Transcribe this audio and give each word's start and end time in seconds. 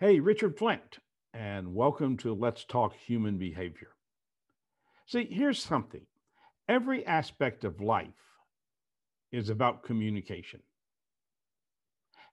Hey, 0.00 0.18
Richard 0.18 0.56
Flint, 0.56 0.98
and 1.34 1.74
welcome 1.74 2.16
to 2.16 2.32
Let's 2.32 2.64
Talk 2.64 2.94
Human 2.94 3.36
Behavior. 3.36 3.88
See, 5.04 5.28
here's 5.30 5.62
something 5.62 6.06
every 6.70 7.04
aspect 7.04 7.64
of 7.64 7.82
life 7.82 8.08
is 9.30 9.50
about 9.50 9.82
communication. 9.82 10.60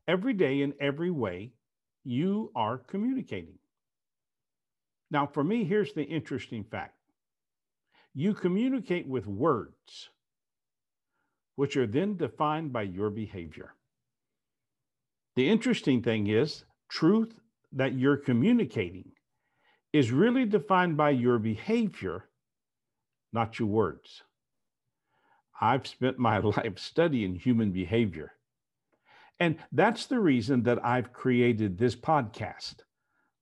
Every 0.08 0.32
day, 0.32 0.62
in 0.62 0.76
every 0.80 1.12
way, 1.12 1.52
you 2.06 2.54
are 2.56 2.78
communicating. 2.78 3.60
Now, 5.12 5.28
for 5.28 5.44
me, 5.44 5.66
here's 5.66 5.92
the 5.92 6.04
interesting 6.04 6.64
fact 6.64 6.96
you 8.14 8.34
communicate 8.34 9.10
with 9.10 9.28
words, 9.28 10.08
which 11.58 11.76
are 11.76 11.86
then 11.86 12.16
defined 12.16 12.72
by 12.72 12.84
your 12.84 13.10
behavior. 13.10 13.74
The 15.36 15.50
interesting 15.50 16.02
thing 16.02 16.28
is, 16.28 16.64
truth 16.88 17.38
that 17.78 17.94
you're 17.94 18.18
communicating 18.18 19.12
is 19.94 20.12
really 20.12 20.46
defined 20.46 20.98
by 20.98 21.12
your 21.12 21.38
behavior, 21.38 22.26
not 23.32 23.60
your 23.60 23.68
words. 23.68 24.24
I've 25.62 25.86
spent 25.86 26.18
my 26.18 26.38
life 26.58 26.80
studying 26.80 27.36
human 27.36 27.72
behavior. 27.72 28.34
And 29.40 29.58
that's 29.72 30.08
the 30.08 30.20
reason 30.20 30.64
that 30.64 30.84
I've 30.84 31.14
created 31.14 31.78
this 31.78 31.96
podcast. 31.96 32.78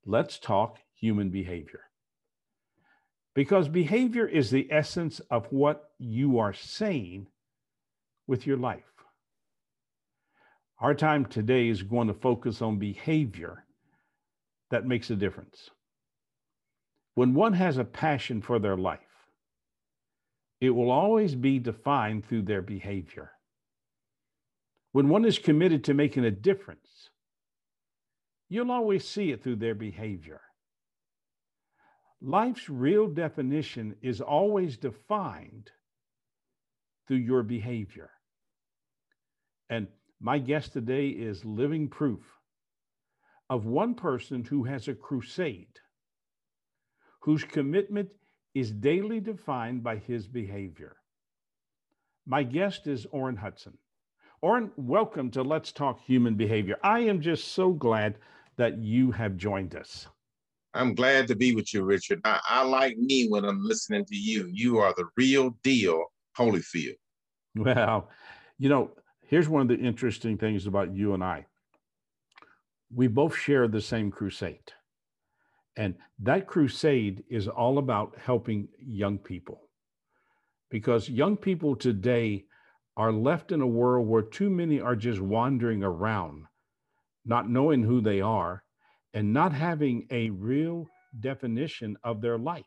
Let's 0.04 0.38
talk 0.38 0.78
human 0.94 1.30
behavior. 1.30 1.80
Because 3.34 3.68
behavior 3.68 4.26
is 4.26 4.50
the 4.50 4.68
essence 4.70 5.20
of 5.30 5.50
what 5.50 5.90
you 5.98 6.38
are 6.38 6.52
saying 6.52 7.26
with 8.26 8.46
your 8.46 8.58
life. 8.58 8.84
Our 10.78 10.94
time 10.94 11.24
today 11.24 11.68
is 11.68 11.82
going 11.82 12.08
to 12.08 12.14
focus 12.14 12.60
on 12.60 12.78
behavior 12.78 13.65
that 14.70 14.86
makes 14.86 15.10
a 15.10 15.16
difference. 15.16 15.70
When 17.14 17.34
one 17.34 17.54
has 17.54 17.78
a 17.78 17.84
passion 17.84 18.42
for 18.42 18.58
their 18.58 18.76
life, 18.76 19.00
it 20.60 20.70
will 20.70 20.90
always 20.90 21.34
be 21.34 21.58
defined 21.58 22.26
through 22.26 22.42
their 22.42 22.62
behavior. 22.62 23.32
When 24.92 25.08
one 25.08 25.24
is 25.24 25.38
committed 25.38 25.84
to 25.84 25.94
making 25.94 26.24
a 26.24 26.30
difference, 26.30 27.10
you'll 28.48 28.70
always 28.70 29.06
see 29.06 29.30
it 29.30 29.42
through 29.42 29.56
their 29.56 29.74
behavior. 29.74 30.40
Life's 32.22 32.68
real 32.68 33.06
definition 33.06 33.96
is 34.00 34.20
always 34.20 34.76
defined 34.76 35.70
through 37.06 37.18
your 37.18 37.42
behavior. 37.42 38.10
And 39.68 39.88
my 40.20 40.38
guest 40.38 40.72
today 40.72 41.08
is 41.08 41.44
living 41.44 41.88
proof 41.88 42.35
of 43.48 43.64
one 43.64 43.94
person 43.94 44.44
who 44.44 44.64
has 44.64 44.88
a 44.88 44.94
crusade, 44.94 45.78
whose 47.20 47.44
commitment 47.44 48.08
is 48.54 48.72
daily 48.72 49.20
defined 49.20 49.82
by 49.82 49.96
his 49.96 50.26
behavior. 50.26 50.96
My 52.26 52.42
guest 52.42 52.86
is 52.86 53.06
Orrin 53.06 53.36
Hudson. 53.36 53.78
Orrin, 54.42 54.70
welcome 54.76 55.30
to 55.30 55.42
Let's 55.42 55.70
Talk 55.70 56.00
Human 56.00 56.34
Behavior. 56.34 56.76
I 56.82 57.00
am 57.00 57.20
just 57.20 57.52
so 57.52 57.72
glad 57.72 58.18
that 58.56 58.78
you 58.78 59.12
have 59.12 59.36
joined 59.36 59.76
us. 59.76 60.08
I'm 60.74 60.94
glad 60.94 61.28
to 61.28 61.36
be 61.36 61.54
with 61.54 61.72
you, 61.72 61.84
Richard. 61.84 62.20
I, 62.24 62.40
I 62.48 62.64
like 62.64 62.98
me 62.98 63.28
when 63.28 63.44
I'm 63.44 63.62
listening 63.62 64.04
to 64.06 64.16
you. 64.16 64.48
You 64.52 64.78
are 64.78 64.92
the 64.96 65.08
real 65.16 65.56
deal, 65.62 66.04
Holyfield. 66.36 66.96
Well, 67.54 68.10
you 68.58 68.68
know, 68.68 68.90
here's 69.20 69.48
one 69.48 69.62
of 69.62 69.68
the 69.68 69.78
interesting 69.78 70.36
things 70.36 70.66
about 70.66 70.94
you 70.94 71.14
and 71.14 71.22
I 71.22 71.46
we 72.94 73.06
both 73.06 73.36
share 73.36 73.68
the 73.68 73.80
same 73.80 74.10
crusade. 74.10 74.72
And 75.76 75.96
that 76.20 76.46
crusade 76.46 77.24
is 77.28 77.48
all 77.48 77.78
about 77.78 78.16
helping 78.18 78.68
young 78.78 79.18
people. 79.18 79.68
Because 80.70 81.08
young 81.08 81.36
people 81.36 81.76
today 81.76 82.44
are 82.96 83.12
left 83.12 83.52
in 83.52 83.60
a 83.60 83.66
world 83.66 84.06
where 84.06 84.22
too 84.22 84.48
many 84.48 84.80
are 84.80 84.96
just 84.96 85.20
wandering 85.20 85.82
around, 85.84 86.44
not 87.24 87.48
knowing 87.48 87.82
who 87.82 88.00
they 88.00 88.20
are, 88.20 88.62
and 89.12 89.32
not 89.32 89.52
having 89.52 90.06
a 90.10 90.30
real 90.30 90.86
definition 91.20 91.96
of 92.04 92.20
their 92.20 92.38
life. 92.38 92.64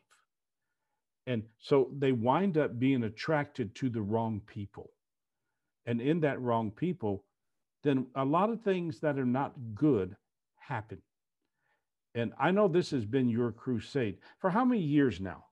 And 1.26 1.42
so 1.58 1.90
they 1.96 2.12
wind 2.12 2.58
up 2.58 2.78
being 2.78 3.04
attracted 3.04 3.74
to 3.76 3.90
the 3.90 4.02
wrong 4.02 4.40
people. 4.46 4.90
And 5.86 6.00
in 6.00 6.20
that 6.20 6.40
wrong 6.40 6.70
people, 6.70 7.24
then 7.82 8.06
a 8.14 8.24
lot 8.24 8.50
of 8.50 8.62
things 8.62 9.00
that 9.00 9.18
are 9.18 9.26
not 9.26 9.54
good 9.74 10.16
happen. 10.58 11.00
And 12.14 12.32
I 12.38 12.50
know 12.50 12.68
this 12.68 12.90
has 12.90 13.04
been 13.04 13.28
your 13.28 13.52
crusade 13.52 14.18
for 14.40 14.50
how 14.50 14.64
many 14.64 14.82
years 14.82 15.20
now? 15.20 15.44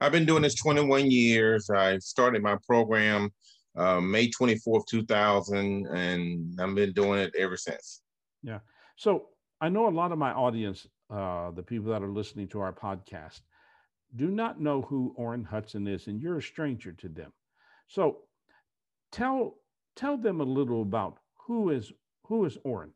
I've 0.00 0.12
been 0.12 0.26
doing 0.26 0.42
this 0.42 0.56
21 0.56 1.10
years. 1.10 1.70
I 1.70 1.98
started 1.98 2.42
my 2.42 2.58
program 2.66 3.30
uh, 3.76 4.00
May 4.00 4.28
24th, 4.28 4.86
2000, 4.86 5.86
and 5.86 6.60
I've 6.60 6.74
been 6.74 6.92
doing 6.92 7.20
it 7.20 7.34
ever 7.36 7.56
since. 7.56 8.02
Yeah. 8.42 8.60
So 8.96 9.28
I 9.60 9.68
know 9.68 9.88
a 9.88 9.90
lot 9.90 10.12
of 10.12 10.18
my 10.18 10.32
audience, 10.32 10.86
uh, 11.10 11.50
the 11.52 11.62
people 11.62 11.90
that 11.92 12.02
are 12.02 12.10
listening 12.10 12.48
to 12.48 12.60
our 12.60 12.72
podcast, 12.72 13.40
do 14.16 14.28
not 14.28 14.60
know 14.60 14.82
who 14.82 15.14
Orrin 15.16 15.44
Hudson 15.44 15.88
is, 15.88 16.06
and 16.06 16.20
you're 16.20 16.38
a 16.38 16.42
stranger 16.42 16.92
to 16.92 17.08
them. 17.08 17.32
So 17.88 18.18
tell 19.10 19.56
tell 19.96 20.16
them 20.16 20.40
a 20.40 20.44
little 20.44 20.82
about 20.82 21.18
who 21.46 21.70
is 21.70 21.92
who 22.26 22.44
is 22.44 22.58
Orrin. 22.64 22.92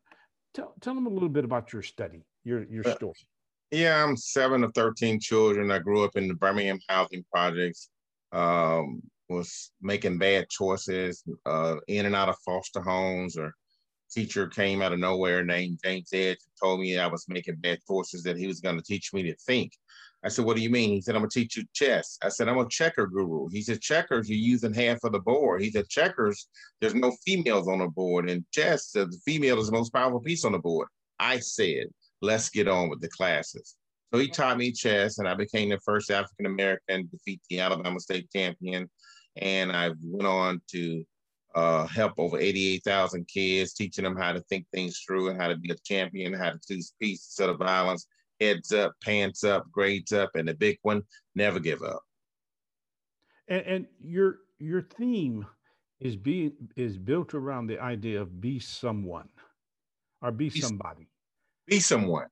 Tell 0.53 0.73
tell 0.81 0.95
them 0.95 1.07
a 1.07 1.09
little 1.09 1.29
bit 1.29 1.45
about 1.45 1.71
your 1.73 1.81
study, 1.81 2.23
your 2.43 2.63
your 2.65 2.87
uh, 2.87 2.95
story. 2.95 3.13
Yeah, 3.71 4.03
I'm 4.03 4.17
seven 4.17 4.63
of 4.63 4.73
thirteen 4.73 5.19
children. 5.19 5.71
I 5.71 5.79
grew 5.79 6.03
up 6.03 6.15
in 6.15 6.27
the 6.27 6.33
Birmingham 6.33 6.79
housing 6.89 7.23
projects. 7.31 7.89
Um, 8.31 9.01
was 9.29 9.71
making 9.81 10.17
bad 10.17 10.49
choices, 10.49 11.23
uh, 11.45 11.75
in 11.87 12.07
and 12.07 12.15
out 12.15 12.29
of 12.29 12.35
foster 12.43 12.81
homes, 12.81 13.37
or 13.37 13.53
teacher 14.11 14.47
came 14.47 14.81
out 14.81 14.91
of 14.91 14.99
nowhere 14.99 15.45
named 15.45 15.79
James 15.83 16.09
Edge 16.13 16.37
and 16.43 16.55
told 16.61 16.79
me 16.79 16.97
I 16.97 17.07
was 17.07 17.25
making 17.29 17.57
bad 17.57 17.79
choices 17.87 18.23
that 18.23 18.37
he 18.37 18.47
was 18.47 18.59
going 18.59 18.75
to 18.75 18.83
teach 18.83 19.13
me 19.13 19.23
to 19.23 19.35
think. 19.35 19.73
I 20.23 20.29
said, 20.29 20.45
What 20.45 20.57
do 20.57 20.61
you 20.61 20.69
mean? 20.69 20.89
He 20.91 21.01
said, 21.01 21.15
I'm 21.15 21.21
going 21.21 21.29
to 21.29 21.39
teach 21.39 21.55
you 21.55 21.63
chess. 21.73 22.17
I 22.23 22.29
said, 22.29 22.49
I'm 22.49 22.57
a 22.57 22.67
checker 22.67 23.07
guru. 23.07 23.47
He 23.49 23.61
said, 23.61 23.81
Checkers, 23.81 24.29
you're 24.29 24.37
using 24.37 24.73
half 24.73 24.99
of 25.03 25.13
the 25.13 25.19
board. 25.19 25.61
He 25.61 25.71
said, 25.71 25.87
Checkers, 25.89 26.47
there's 26.81 26.95
no 26.95 27.11
females 27.25 27.67
on 27.67 27.79
the 27.79 27.87
board. 27.87 28.29
And 28.29 28.45
chess, 28.51 28.91
the 28.91 29.09
female 29.25 29.59
is 29.59 29.67
the 29.67 29.73
most 29.73 29.93
powerful 29.93 30.19
piece 30.19 30.45
on 30.45 30.51
the 30.51 30.59
board. 30.59 30.87
I 31.19 31.39
said, 31.39 31.87
Let's 32.21 32.49
get 32.49 32.67
on 32.67 32.89
with 32.89 33.01
the 33.01 33.09
classes. 33.09 33.75
So 34.13 34.19
he 34.19 34.27
taught 34.27 34.57
me 34.57 34.71
chess, 34.71 35.19
and 35.19 35.27
I 35.27 35.35
became 35.35 35.69
the 35.69 35.79
first 35.79 36.09
African 36.09 36.47
American 36.47 37.03
to 37.03 37.11
defeat 37.11 37.41
the 37.49 37.59
Alabama 37.59 37.99
State 37.99 38.29
champion. 38.31 38.89
And 39.37 39.71
I 39.71 39.91
went 40.03 40.27
on 40.27 40.61
to 40.71 41.05
uh, 41.55 41.85
help 41.87 42.13
over 42.17 42.39
88,000 42.39 43.27
kids, 43.27 43.73
teaching 43.73 44.03
them 44.03 44.17
how 44.17 44.33
to 44.33 44.41
think 44.41 44.65
things 44.73 44.99
through 44.99 45.29
and 45.29 45.41
how 45.41 45.47
to 45.47 45.57
be 45.57 45.71
a 45.71 45.75
champion, 45.85 46.33
how 46.33 46.51
to 46.51 46.59
choose 46.67 46.93
peace 46.99 47.25
instead 47.27 47.49
of 47.49 47.59
violence, 47.59 48.07
heads 48.39 48.71
up, 48.71 48.93
pants 49.03 49.43
up, 49.43 49.65
grades 49.71 50.11
up, 50.11 50.31
and 50.35 50.47
the 50.47 50.53
big 50.53 50.77
one, 50.81 51.03
never 51.35 51.59
give 51.59 51.81
up. 51.81 52.01
And, 53.47 53.65
and 53.65 53.85
your 54.01 54.39
your 54.59 54.81
theme 54.81 55.45
is 55.99 56.15
being 56.15 56.53
is 56.75 56.97
built 56.97 57.33
around 57.33 57.67
the 57.67 57.79
idea 57.79 58.21
of 58.21 58.39
be 58.39 58.59
someone 58.59 59.29
or 60.21 60.31
be, 60.31 60.49
be 60.49 60.61
somebody. 60.61 61.07
Be 61.67 61.79
someone. 61.79 62.27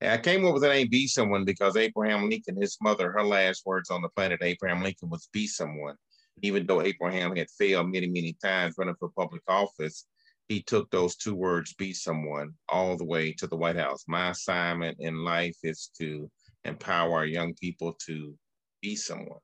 And 0.00 0.12
I 0.12 0.18
came 0.18 0.44
up 0.44 0.52
with 0.52 0.62
the 0.62 0.68
name 0.68 0.88
Be 0.90 1.06
Someone 1.06 1.44
because 1.44 1.76
Abraham 1.76 2.28
Lincoln, 2.28 2.60
his 2.60 2.76
mother, 2.82 3.12
her 3.12 3.22
last 3.22 3.64
words 3.64 3.90
on 3.90 4.02
the 4.02 4.08
planet 4.10 4.40
Abraham 4.42 4.82
Lincoln 4.82 5.08
was 5.08 5.28
be 5.32 5.46
someone. 5.46 5.96
Even 6.42 6.66
though 6.66 6.82
Abraham 6.82 7.34
had 7.36 7.48
failed 7.58 7.90
many, 7.90 8.08
many 8.08 8.36
times 8.42 8.74
running 8.76 8.96
for 8.98 9.08
public 9.16 9.42
office, 9.46 10.06
he 10.48 10.62
took 10.62 10.90
those 10.90 11.16
two 11.16 11.34
words, 11.34 11.74
be 11.74 11.92
someone, 11.92 12.52
all 12.68 12.96
the 12.96 13.04
way 13.04 13.32
to 13.32 13.46
the 13.46 13.56
White 13.56 13.76
House. 13.76 14.04
My 14.06 14.30
assignment 14.30 14.98
in 15.00 15.24
life 15.24 15.56
is 15.62 15.90
to 15.98 16.30
empower 16.64 17.18
our 17.18 17.26
young 17.26 17.54
people 17.54 17.94
to 18.06 18.34
be 18.82 18.94
someone. 18.94 19.38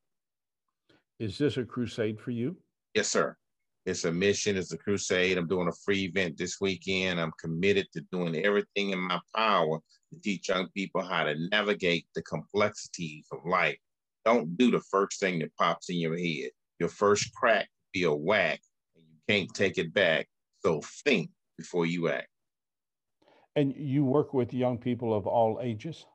Is 1.18 1.38
this 1.38 1.56
a 1.56 1.64
crusade 1.64 2.20
for 2.20 2.30
you? 2.30 2.56
Yes, 2.94 3.08
sir. 3.08 3.36
It's 3.86 4.04
a 4.04 4.12
mission, 4.12 4.58
it's 4.58 4.72
a 4.72 4.78
crusade. 4.78 5.38
I'm 5.38 5.48
doing 5.48 5.68
a 5.68 5.84
free 5.84 6.04
event 6.04 6.36
this 6.36 6.60
weekend. 6.60 7.18
I'm 7.18 7.32
committed 7.40 7.86
to 7.92 8.02
doing 8.12 8.36
everything 8.36 8.90
in 8.90 9.00
my 9.00 9.18
power 9.34 9.78
to 10.12 10.20
teach 10.20 10.50
young 10.50 10.68
people 10.74 11.02
how 11.02 11.24
to 11.24 11.34
navigate 11.50 12.06
the 12.14 12.22
complexities 12.22 13.26
of 13.32 13.38
life. 13.46 13.78
Don't 14.26 14.56
do 14.58 14.70
the 14.70 14.80
first 14.90 15.18
thing 15.18 15.38
that 15.38 15.56
pops 15.56 15.88
in 15.88 15.96
your 15.96 16.16
head. 16.16 16.50
Your 16.78 16.90
first 16.90 17.32
crack 17.34 17.68
be 17.94 18.02
a 18.04 18.12
whack, 18.12 18.60
and 18.94 19.04
you 19.08 19.18
can't 19.26 19.54
take 19.54 19.78
it 19.78 19.94
back 19.94 20.28
so 20.62 20.80
think 21.04 21.30
before 21.56 21.86
you 21.86 22.08
act. 22.08 22.28
And 23.56 23.74
you 23.76 24.04
work 24.04 24.32
with 24.32 24.54
young 24.54 24.78
people 24.78 25.12
of 25.12 25.26
all 25.26 25.60
ages? 25.62 26.06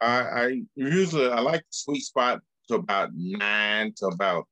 I, 0.00 0.20
I 0.20 0.62
usually 0.74 1.28
I 1.28 1.40
like 1.40 1.60
the 1.60 1.66
sweet 1.70 2.02
spot 2.02 2.40
to 2.68 2.74
about 2.74 3.10
nine 3.14 3.92
to 3.98 4.06
about 4.06 4.46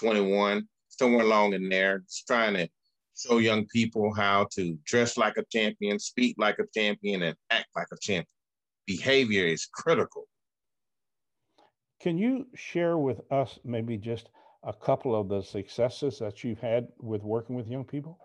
21, 0.00 0.68
somewhere 0.88 1.24
along 1.24 1.54
in 1.54 1.68
there. 1.68 2.00
Just 2.00 2.26
trying 2.26 2.54
to 2.54 2.68
show 3.16 3.38
young 3.38 3.66
people 3.66 4.12
how 4.14 4.48
to 4.52 4.76
dress 4.84 5.16
like 5.16 5.36
a 5.36 5.44
champion, 5.50 5.98
speak 5.98 6.36
like 6.38 6.58
a 6.58 6.66
champion, 6.74 7.22
and 7.22 7.36
act 7.50 7.68
like 7.76 7.86
a 7.92 7.96
champion. 8.00 8.26
Behavior 8.86 9.46
is 9.46 9.66
critical. 9.66 10.26
Can 12.00 12.18
you 12.18 12.46
share 12.54 12.98
with 12.98 13.20
us 13.30 13.60
maybe 13.64 13.96
just 13.96 14.28
a 14.64 14.72
couple 14.72 15.14
of 15.14 15.28
the 15.28 15.40
successes 15.40 16.18
that 16.18 16.42
you've 16.42 16.60
had 16.60 16.88
with 16.98 17.22
working 17.22 17.54
with 17.54 17.68
young 17.68 17.84
people? 17.84 18.18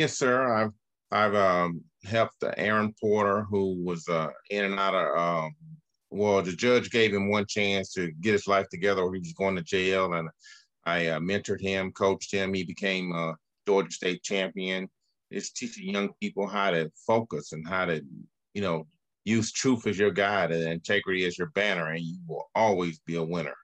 Yes, 0.00 0.16
sir. 0.16 0.50
I've 0.50 0.72
I've 1.12 1.34
um, 1.34 1.82
helped 2.04 2.42
Aaron 2.56 2.94
Porter, 2.98 3.42
who 3.42 3.84
was 3.84 4.08
uh, 4.08 4.28
in 4.48 4.64
and 4.64 4.80
out 4.80 4.94
of. 4.94 5.18
Um, 5.44 5.54
well, 6.08 6.40
the 6.40 6.52
judge 6.52 6.88
gave 6.90 7.12
him 7.12 7.30
one 7.30 7.44
chance 7.46 7.92
to 7.92 8.10
get 8.12 8.32
his 8.32 8.46
life 8.46 8.66
together, 8.70 9.02
or 9.02 9.12
he 9.12 9.20
was 9.20 9.34
going 9.34 9.56
to 9.56 9.62
jail, 9.62 10.14
and 10.14 10.30
I 10.86 11.08
uh, 11.08 11.18
mentored 11.18 11.60
him, 11.60 11.92
coached 11.92 12.32
him. 12.32 12.54
He 12.54 12.64
became 12.64 13.12
a 13.12 13.34
Georgia 13.66 13.90
State 13.90 14.22
champion. 14.22 14.88
It's 15.30 15.52
teaching 15.52 15.90
young 15.90 16.14
people 16.18 16.46
how 16.46 16.70
to 16.70 16.90
focus 17.06 17.52
and 17.52 17.68
how 17.68 17.84
to, 17.84 18.00
you 18.54 18.62
know, 18.62 18.86
use 19.26 19.52
truth 19.52 19.86
as 19.86 19.98
your 19.98 20.12
guide 20.12 20.50
and 20.50 20.64
integrity 20.64 21.26
as 21.26 21.36
your 21.36 21.48
banner, 21.48 21.88
and 21.88 22.02
you 22.02 22.16
will 22.26 22.48
always 22.54 23.00
be 23.00 23.16
a 23.16 23.22
winner. 23.22 23.56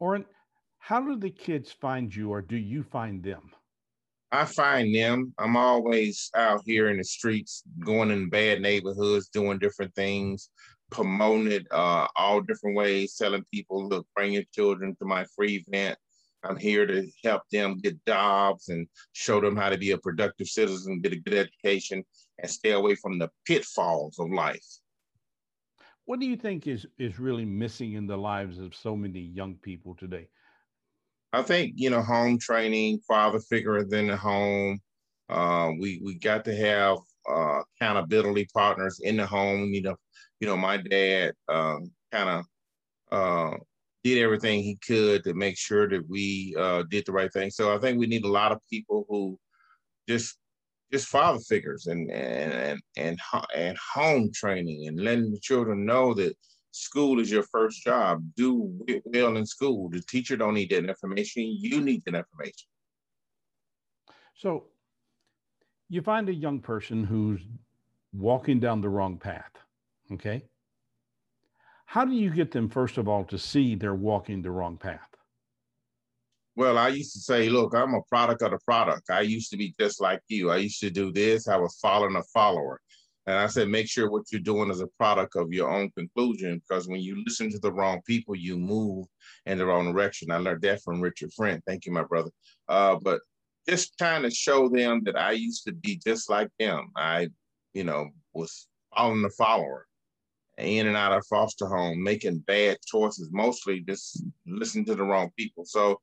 Orrin, 0.00 0.24
how 0.78 1.02
do 1.02 1.16
the 1.16 1.28
kids 1.28 1.70
find 1.70 2.16
you, 2.16 2.30
or 2.30 2.40
do 2.40 2.56
you 2.56 2.82
find 2.82 3.22
them? 3.22 3.52
I 4.32 4.46
find 4.46 4.94
them. 4.94 5.34
I'm 5.38 5.58
always 5.58 6.30
out 6.34 6.62
here 6.64 6.88
in 6.88 6.96
the 6.96 7.04
streets, 7.04 7.62
going 7.84 8.10
in 8.10 8.30
bad 8.30 8.62
neighborhoods, 8.62 9.28
doing 9.28 9.58
different 9.58 9.94
things, 9.94 10.48
promoting 10.90 11.52
it 11.52 11.66
uh, 11.70 12.06
all 12.16 12.40
different 12.40 12.74
ways, 12.74 13.14
telling 13.14 13.44
people, 13.52 13.86
look, 13.86 14.06
bring 14.16 14.32
your 14.32 14.44
children 14.54 14.96
to 14.96 15.04
my 15.04 15.26
free 15.36 15.62
event. 15.68 15.98
I'm 16.44 16.56
here 16.56 16.86
to 16.86 17.06
help 17.22 17.42
them 17.52 17.78
get 17.78 18.04
jobs 18.06 18.70
and 18.70 18.88
show 19.12 19.38
them 19.38 19.54
how 19.54 19.68
to 19.68 19.76
be 19.76 19.90
a 19.90 19.98
productive 19.98 20.48
citizen, 20.48 21.02
get 21.02 21.12
a 21.12 21.16
good 21.16 21.34
education, 21.34 22.02
and 22.38 22.50
stay 22.50 22.70
away 22.70 22.94
from 22.94 23.18
the 23.18 23.28
pitfalls 23.46 24.18
of 24.18 24.30
life. 24.30 24.64
What 26.06 26.20
do 26.20 26.26
you 26.26 26.36
think 26.36 26.66
is, 26.66 26.86
is 26.98 27.18
really 27.18 27.44
missing 27.44 27.92
in 27.92 28.06
the 28.06 28.16
lives 28.16 28.58
of 28.58 28.74
so 28.74 28.96
many 28.96 29.20
young 29.20 29.56
people 29.56 29.94
today? 29.94 30.28
I 31.32 31.42
think 31.42 31.74
you 31.76 31.90
know 31.90 32.02
home 32.02 32.38
training, 32.38 33.00
father 33.08 33.40
figure 33.40 33.78
within 33.78 34.08
the 34.08 34.16
home. 34.16 34.80
Uh, 35.28 35.70
we 35.80 36.00
we 36.04 36.18
got 36.18 36.44
to 36.44 36.54
have 36.54 36.98
uh, 37.30 37.60
accountability 37.76 38.46
partners 38.54 39.00
in 39.02 39.16
the 39.16 39.26
home. 39.26 39.72
You 39.72 39.82
know, 39.82 39.96
you 40.40 40.46
know, 40.46 40.56
my 40.56 40.76
dad 40.76 41.32
um, 41.48 41.90
kind 42.12 42.28
of 42.28 42.44
uh, 43.12 43.56
did 44.04 44.18
everything 44.18 44.62
he 44.62 44.76
could 44.86 45.24
to 45.24 45.34
make 45.34 45.56
sure 45.56 45.88
that 45.88 46.08
we 46.08 46.54
uh, 46.58 46.82
did 46.90 47.04
the 47.06 47.12
right 47.12 47.32
thing. 47.32 47.50
So 47.50 47.74
I 47.74 47.78
think 47.78 47.98
we 47.98 48.06
need 48.06 48.24
a 48.24 48.28
lot 48.30 48.52
of 48.52 48.58
people 48.70 49.06
who 49.08 49.38
just 50.08 50.36
just 50.92 51.08
father 51.08 51.40
figures 51.48 51.86
and 51.86 52.10
and 52.10 52.52
and 52.52 52.80
and, 52.96 53.18
and 53.54 53.78
home 53.94 54.30
training 54.34 54.88
and 54.88 55.00
letting 55.00 55.30
the 55.30 55.40
children 55.40 55.86
know 55.86 56.12
that 56.14 56.34
School 56.72 57.20
is 57.20 57.30
your 57.30 57.42
first 57.44 57.82
job. 57.82 58.24
Do 58.36 58.84
well 59.04 59.36
in 59.36 59.46
school. 59.46 59.90
The 59.90 60.00
teacher 60.00 60.36
don't 60.36 60.54
need 60.54 60.70
that 60.70 60.84
information. 60.88 61.56
You 61.58 61.80
need 61.80 62.02
that 62.06 62.14
information. 62.14 62.66
So 64.34 64.64
you 65.88 66.02
find 66.02 66.28
a 66.28 66.34
young 66.34 66.60
person 66.60 67.04
who's 67.04 67.42
walking 68.14 68.58
down 68.58 68.80
the 68.80 68.88
wrong 68.88 69.18
path. 69.18 69.52
Okay. 70.10 70.44
How 71.84 72.06
do 72.06 72.12
you 72.12 72.30
get 72.30 72.50
them, 72.50 72.70
first 72.70 72.96
of 72.96 73.06
all, 73.06 73.24
to 73.24 73.38
see 73.38 73.74
they're 73.74 73.94
walking 73.94 74.40
the 74.40 74.50
wrong 74.50 74.78
path? 74.78 75.00
Well, 76.56 76.78
I 76.78 76.88
used 76.88 77.12
to 77.12 77.20
say, 77.20 77.50
look, 77.50 77.74
I'm 77.74 77.94
a 77.94 78.02
product 78.08 78.40
of 78.40 78.50
the 78.50 78.58
product. 78.64 79.10
I 79.10 79.20
used 79.20 79.50
to 79.50 79.58
be 79.58 79.74
just 79.78 80.00
like 80.00 80.20
you. 80.28 80.50
I 80.50 80.56
used 80.56 80.80
to 80.80 80.90
do 80.90 81.12
this. 81.12 81.48
I 81.48 81.56
was 81.56 81.78
following 81.80 82.16
a 82.16 82.22
follower. 82.34 82.80
And 83.26 83.36
I 83.36 83.46
said, 83.46 83.68
make 83.68 83.88
sure 83.88 84.10
what 84.10 84.24
you're 84.32 84.40
doing 84.40 84.70
is 84.70 84.80
a 84.80 84.88
product 84.98 85.36
of 85.36 85.52
your 85.52 85.70
own 85.70 85.90
conclusion, 85.96 86.60
because 86.60 86.88
when 86.88 87.00
you 87.00 87.22
listen 87.24 87.50
to 87.50 87.58
the 87.60 87.72
wrong 87.72 88.00
people, 88.04 88.34
you 88.34 88.58
move 88.58 89.06
in 89.46 89.58
the 89.58 89.66
wrong 89.66 89.92
direction. 89.92 90.30
I 90.30 90.38
learned 90.38 90.62
that 90.62 90.82
from 90.82 91.00
Richard 91.00 91.32
Flint. 91.32 91.62
Thank 91.66 91.86
you, 91.86 91.92
my 91.92 92.02
brother. 92.02 92.30
Uh, 92.68 92.96
but 93.00 93.20
just 93.68 93.96
trying 93.96 94.22
to 94.22 94.30
show 94.30 94.68
them 94.68 95.02
that 95.04 95.16
I 95.16 95.32
used 95.32 95.64
to 95.66 95.72
be 95.72 96.00
just 96.04 96.28
like 96.28 96.48
them. 96.58 96.90
I, 96.96 97.28
you 97.74 97.84
know, 97.84 98.08
was 98.34 98.66
following 98.94 99.22
the 99.22 99.30
follower, 99.30 99.86
in 100.58 100.88
and 100.88 100.96
out 100.96 101.12
of 101.12 101.24
foster 101.30 101.66
home, 101.66 102.02
making 102.02 102.38
bad 102.38 102.76
choices, 102.84 103.30
mostly 103.32 103.80
just 103.88 104.22
listening 104.46 104.84
to 104.86 104.96
the 104.96 105.04
wrong 105.04 105.30
people. 105.38 105.64
So 105.64 106.00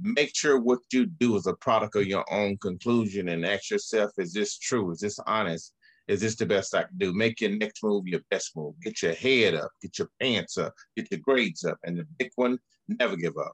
make 0.00 0.36
sure 0.36 0.60
what 0.60 0.80
you 0.92 1.06
do 1.06 1.36
is 1.36 1.46
a 1.46 1.54
product 1.54 1.96
of 1.96 2.06
your 2.06 2.24
own 2.30 2.58
conclusion 2.58 3.30
and 3.30 3.44
ask 3.44 3.70
yourself, 3.70 4.12
is 4.18 4.32
this 4.32 4.58
true? 4.58 4.92
Is 4.92 5.00
this 5.00 5.18
honest? 5.26 5.72
Is 6.08 6.20
this 6.22 6.36
the 6.36 6.46
best 6.46 6.74
I 6.74 6.84
can 6.84 6.96
do? 6.96 7.12
Make 7.12 7.40
your 7.40 7.50
next 7.50 7.84
move 7.84 8.08
your 8.08 8.20
best 8.30 8.56
move. 8.56 8.74
Get 8.82 9.02
your 9.02 9.12
head 9.12 9.54
up, 9.54 9.70
get 9.82 9.98
your 9.98 10.08
pants 10.20 10.56
up, 10.56 10.74
get 10.96 11.10
your 11.10 11.20
grades 11.20 11.64
up. 11.64 11.78
And 11.84 11.98
the 11.98 12.06
big 12.18 12.30
one, 12.36 12.58
never 12.88 13.14
give 13.14 13.36
up. 13.36 13.52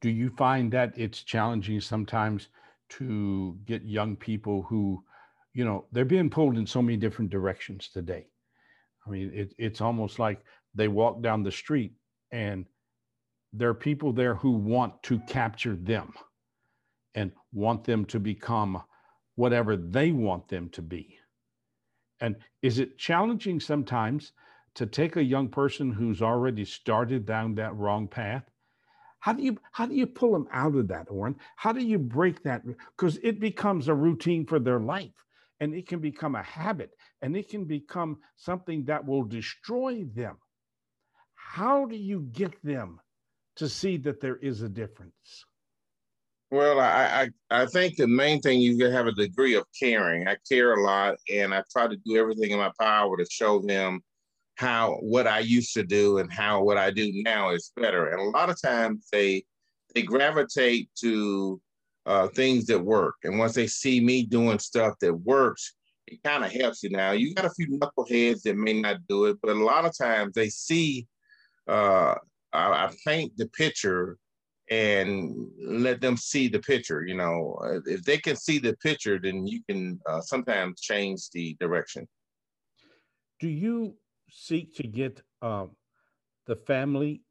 Do 0.00 0.08
you 0.08 0.30
find 0.30 0.72
that 0.72 0.96
it's 0.96 1.24
challenging 1.24 1.80
sometimes 1.80 2.48
to 2.90 3.58
get 3.66 3.82
young 3.84 4.16
people 4.16 4.62
who, 4.62 5.04
you 5.52 5.64
know, 5.64 5.86
they're 5.92 6.04
being 6.04 6.30
pulled 6.30 6.56
in 6.56 6.66
so 6.66 6.80
many 6.80 6.96
different 6.96 7.30
directions 7.30 7.88
today? 7.92 8.26
I 9.06 9.10
mean, 9.10 9.32
it, 9.34 9.54
it's 9.58 9.80
almost 9.80 10.18
like 10.18 10.40
they 10.74 10.88
walk 10.88 11.20
down 11.20 11.42
the 11.42 11.52
street 11.52 11.94
and 12.30 12.64
there 13.52 13.68
are 13.68 13.74
people 13.74 14.12
there 14.12 14.36
who 14.36 14.52
want 14.52 15.02
to 15.02 15.18
capture 15.20 15.74
them 15.74 16.12
and 17.16 17.32
want 17.52 17.82
them 17.82 18.04
to 18.06 18.20
become 18.20 18.80
whatever 19.36 19.76
they 19.76 20.12
want 20.12 20.48
them 20.48 20.68
to 20.70 20.82
be. 20.82 21.18
And 22.20 22.36
is 22.62 22.78
it 22.78 22.98
challenging 22.98 23.60
sometimes 23.60 24.32
to 24.74 24.86
take 24.86 25.16
a 25.16 25.24
young 25.24 25.48
person 25.48 25.92
who's 25.92 26.22
already 26.22 26.64
started 26.64 27.26
down 27.26 27.54
that 27.54 27.76
wrong 27.76 28.08
path? 28.08 28.44
How 29.20 29.34
do 29.34 29.42
you 29.42 29.58
how 29.72 29.86
do 29.86 29.94
you 29.94 30.06
pull 30.06 30.32
them 30.32 30.48
out 30.50 30.74
of 30.74 30.88
that, 30.88 31.10
Orrin? 31.10 31.36
How 31.56 31.72
do 31.72 31.84
you 31.84 31.98
break 31.98 32.42
that? 32.44 32.62
Because 32.96 33.18
it 33.22 33.38
becomes 33.40 33.88
a 33.88 33.94
routine 33.94 34.46
for 34.46 34.58
their 34.58 34.80
life, 34.80 35.24
and 35.60 35.74
it 35.74 35.86
can 35.86 36.00
become 36.00 36.34
a 36.34 36.42
habit, 36.42 36.96
and 37.20 37.36
it 37.36 37.48
can 37.48 37.64
become 37.64 38.18
something 38.36 38.84
that 38.86 39.06
will 39.06 39.24
destroy 39.24 40.04
them. 40.04 40.38
How 41.34 41.84
do 41.84 41.96
you 41.96 42.22
get 42.32 42.62
them 42.62 43.00
to 43.56 43.68
see 43.68 43.98
that 43.98 44.20
there 44.20 44.36
is 44.36 44.62
a 44.62 44.68
difference? 44.68 45.44
Well, 46.50 46.80
I, 46.80 47.30
I 47.50 47.62
I 47.62 47.66
think 47.66 47.96
the 47.96 48.08
main 48.08 48.40
thing 48.40 48.60
you 48.60 48.90
have 48.90 49.06
a 49.06 49.12
degree 49.12 49.54
of 49.54 49.64
caring. 49.78 50.26
I 50.26 50.36
care 50.48 50.74
a 50.74 50.82
lot, 50.82 51.16
and 51.32 51.54
I 51.54 51.62
try 51.70 51.86
to 51.86 51.96
do 52.04 52.16
everything 52.16 52.50
in 52.50 52.58
my 52.58 52.72
power 52.80 53.16
to 53.16 53.26
show 53.30 53.60
them 53.60 54.00
how 54.56 54.96
what 55.00 55.26
I 55.26 55.38
used 55.40 55.74
to 55.74 55.84
do 55.84 56.18
and 56.18 56.32
how 56.32 56.62
what 56.62 56.76
I 56.76 56.90
do 56.90 57.10
now 57.24 57.50
is 57.50 57.72
better. 57.76 58.08
And 58.08 58.20
a 58.20 58.24
lot 58.36 58.50
of 58.50 58.60
times 58.60 59.08
they 59.12 59.44
they 59.94 60.02
gravitate 60.02 60.90
to 61.00 61.60
uh, 62.06 62.28
things 62.28 62.66
that 62.66 62.80
work, 62.80 63.14
and 63.24 63.38
once 63.38 63.54
they 63.54 63.68
see 63.68 64.00
me 64.00 64.24
doing 64.26 64.58
stuff 64.58 64.94
that 65.00 65.14
works, 65.14 65.74
it 66.08 66.20
kind 66.24 66.44
of 66.44 66.50
helps 66.50 66.82
you. 66.82 66.90
Now 66.90 67.12
you 67.12 67.32
got 67.32 67.44
a 67.44 67.50
few 67.50 67.78
knuckleheads 67.78 68.42
that 68.42 68.56
may 68.56 68.80
not 68.80 69.06
do 69.08 69.26
it, 69.26 69.38
but 69.40 69.52
a 69.52 69.64
lot 69.64 69.84
of 69.84 69.96
times 69.96 70.34
they 70.34 70.48
see 70.48 71.06
uh, 71.68 72.16
I, 72.52 72.86
I 72.86 72.94
paint 73.06 73.36
the 73.36 73.46
picture 73.50 74.18
and 74.70 75.48
let 75.60 76.00
them 76.00 76.16
see 76.16 76.48
the 76.48 76.60
picture. 76.60 77.04
You 77.04 77.16
know, 77.16 77.58
uh, 77.62 77.80
if 77.86 78.02
they 78.02 78.18
can 78.18 78.36
see 78.36 78.58
the 78.58 78.76
picture, 78.76 79.18
then 79.18 79.46
you 79.46 79.62
can 79.68 80.00
uh, 80.06 80.20
sometimes 80.20 80.80
change 80.80 81.30
the 81.30 81.56
direction. 81.60 82.08
Do 83.40 83.48
you 83.48 83.96
seek 84.30 84.74
to 84.76 84.84
get 84.84 85.22
um, 85.42 85.70
the 86.46 86.56
family 86.56 87.22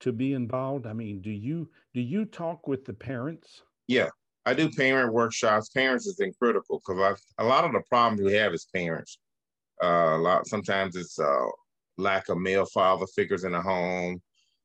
to 0.00 0.12
be 0.12 0.32
involved? 0.32 0.86
I 0.86 0.92
mean, 0.92 1.20
do 1.20 1.30
you 1.30 1.70
do 1.94 2.00
you 2.00 2.24
talk 2.24 2.66
with 2.66 2.84
the 2.84 2.94
parents? 2.94 3.62
Yeah, 3.86 4.08
I 4.44 4.54
do 4.54 4.70
parent 4.70 5.12
workshops. 5.12 5.68
Parents 5.68 6.06
is 6.06 6.20
critical 6.38 6.82
because 6.84 7.20
a 7.38 7.44
lot 7.44 7.64
of 7.64 7.72
the 7.72 7.82
problems 7.88 8.22
we 8.22 8.34
have 8.34 8.52
is 8.52 8.66
parents. 8.74 9.18
Uh, 9.82 10.16
a 10.16 10.18
lot 10.18 10.48
sometimes 10.48 10.96
it's 10.96 11.18
uh, 11.18 11.46
lack 11.96 12.28
of 12.28 12.38
male 12.38 12.66
father 12.66 13.06
figures 13.14 13.44
in 13.44 13.52
the 13.52 13.60
home. 13.60 14.20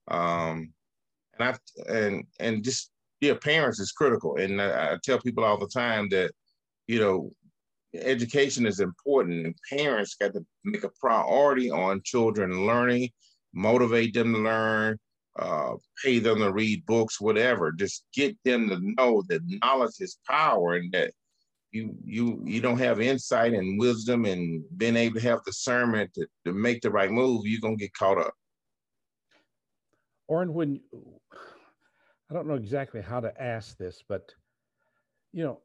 Um, 0.08 0.74
and 1.38 1.50
I 1.50 1.92
and 1.92 2.26
and 2.40 2.64
just 2.64 2.92
yeah, 3.22 3.34
parents 3.36 3.80
is 3.80 3.92
critical. 3.92 4.38
And 4.38 4.62
I, 4.62 4.94
I 4.94 4.98
tell 5.04 5.20
people 5.20 5.44
all 5.44 5.58
the 5.58 5.68
time 5.68 6.10
that 6.10 6.32
you 6.88 7.00
know 7.00 7.32
education 7.94 8.66
is 8.66 8.80
important, 8.80 9.46
and 9.46 9.56
parents 9.72 10.16
got 10.16 10.34
to 10.34 10.46
make 10.64 10.84
a 10.84 10.92
priority 11.00 11.70
on 11.70 12.02
children 12.04 12.66
learning, 12.66 13.10
motivate 13.54 14.14
them 14.14 14.34
to 14.34 14.40
learn, 14.40 14.98
uh, 15.40 15.74
pay 16.04 16.20
them 16.20 16.40
to 16.40 16.52
read 16.52 16.86
books, 16.86 17.22
whatever. 17.22 17.72
Just 17.72 18.06
get 18.14 18.36
them 18.44 18.70
to 18.70 18.80
know 18.98 19.24
that 19.30 19.42
knowledge 19.62 19.96
is 20.00 20.20
power, 20.28 20.76
and 20.76 20.92
that 20.92 21.12
you 21.72 21.96
you 22.06 22.42
you 22.46 22.62
don't 22.62 22.78
have 22.78 23.02
insight 23.02 23.54
and 23.54 23.80
wisdom 23.80 24.26
and 24.26 24.64
being 24.78 24.96
able 24.96 25.20
to 25.20 25.28
have 25.28 25.44
discernment 25.46 26.14
to, 26.14 26.28
to 26.46 26.54
make 26.54 26.82
the 26.82 26.92
right 26.92 27.12
move, 27.12 27.46
you're 27.46 27.62
gonna 27.62 27.76
get 27.76 27.94
caught 27.94 28.18
up. 28.20 28.34
Orrin, 30.34 30.54
when 30.56 30.80
I 32.32 32.34
don't 32.34 32.48
know 32.48 32.56
exactly 32.56 33.02
how 33.02 33.20
to 33.20 33.32
ask 33.40 33.78
this, 33.78 34.04
but 34.10 34.34
you 35.32 35.44
know, 35.44 35.60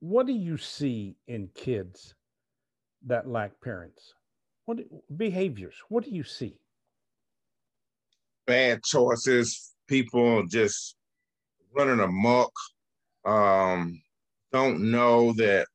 what 0.00 0.26
do 0.26 0.32
you 0.32 0.56
see 0.56 1.16
in 1.28 1.50
kids 1.54 2.14
that 3.06 3.28
lack 3.28 3.60
parents? 3.60 4.14
What 4.64 4.78
behaviors? 5.14 5.74
What 5.90 6.04
do 6.04 6.10
you 6.10 6.22
see? 6.24 6.56
Bad 8.46 8.82
choices, 8.84 9.74
people 9.86 10.46
just 10.46 10.96
running 11.76 12.00
amok, 12.00 12.52
um, 13.26 14.00
don't 14.50 14.90
know 14.90 15.34
that 15.34 15.66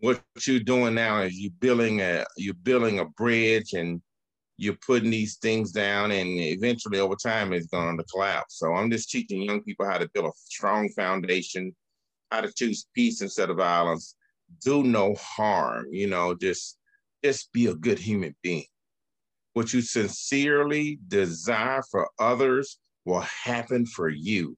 what 0.00 0.20
you're 0.44 0.58
doing 0.58 0.94
now 0.94 1.20
is 1.20 1.38
you're 1.38 1.52
building 1.60 2.00
a 2.00 2.24
you're 2.36 2.54
building 2.54 2.98
a 2.98 3.04
bridge 3.04 3.74
and 3.74 4.02
you're 4.58 4.76
putting 4.84 5.10
these 5.10 5.36
things 5.36 5.70
down 5.70 6.10
and 6.10 6.28
eventually 6.28 6.98
over 6.98 7.14
time 7.14 7.52
it's 7.52 7.68
going 7.68 7.96
to 7.96 8.04
collapse. 8.04 8.58
So 8.58 8.74
I'm 8.74 8.90
just 8.90 9.08
teaching 9.08 9.42
young 9.42 9.62
people 9.62 9.86
how 9.86 9.98
to 9.98 10.10
build 10.12 10.26
a 10.26 10.32
strong 10.34 10.88
foundation, 10.90 11.74
how 12.32 12.40
to 12.40 12.52
choose 12.52 12.88
peace 12.92 13.22
instead 13.22 13.50
of 13.50 13.56
violence, 13.56 14.16
do 14.62 14.82
no 14.82 15.14
harm, 15.14 15.86
you 15.92 16.08
know, 16.08 16.34
just 16.34 16.76
just 17.24 17.52
be 17.52 17.66
a 17.66 17.74
good 17.74 17.98
human 17.98 18.34
being. 18.42 18.64
What 19.52 19.72
you 19.72 19.80
sincerely 19.80 20.98
desire 21.08 21.82
for 21.90 22.08
others 22.18 22.78
will 23.04 23.24
happen 23.44 23.86
for 23.86 24.08
you. 24.08 24.56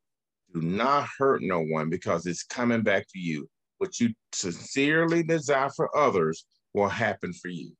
Do 0.54 0.60
not 0.62 1.08
hurt 1.18 1.42
no 1.42 1.60
one 1.60 1.90
because 1.90 2.26
it's 2.26 2.42
coming 2.42 2.82
back 2.82 3.06
to 3.12 3.18
you. 3.18 3.48
What 3.78 3.98
you 4.00 4.10
sincerely 4.32 5.22
desire 5.22 5.70
for 5.70 5.94
others 5.96 6.44
will 6.74 6.88
happen 6.88 7.32
for 7.32 7.48
you. 7.48 7.72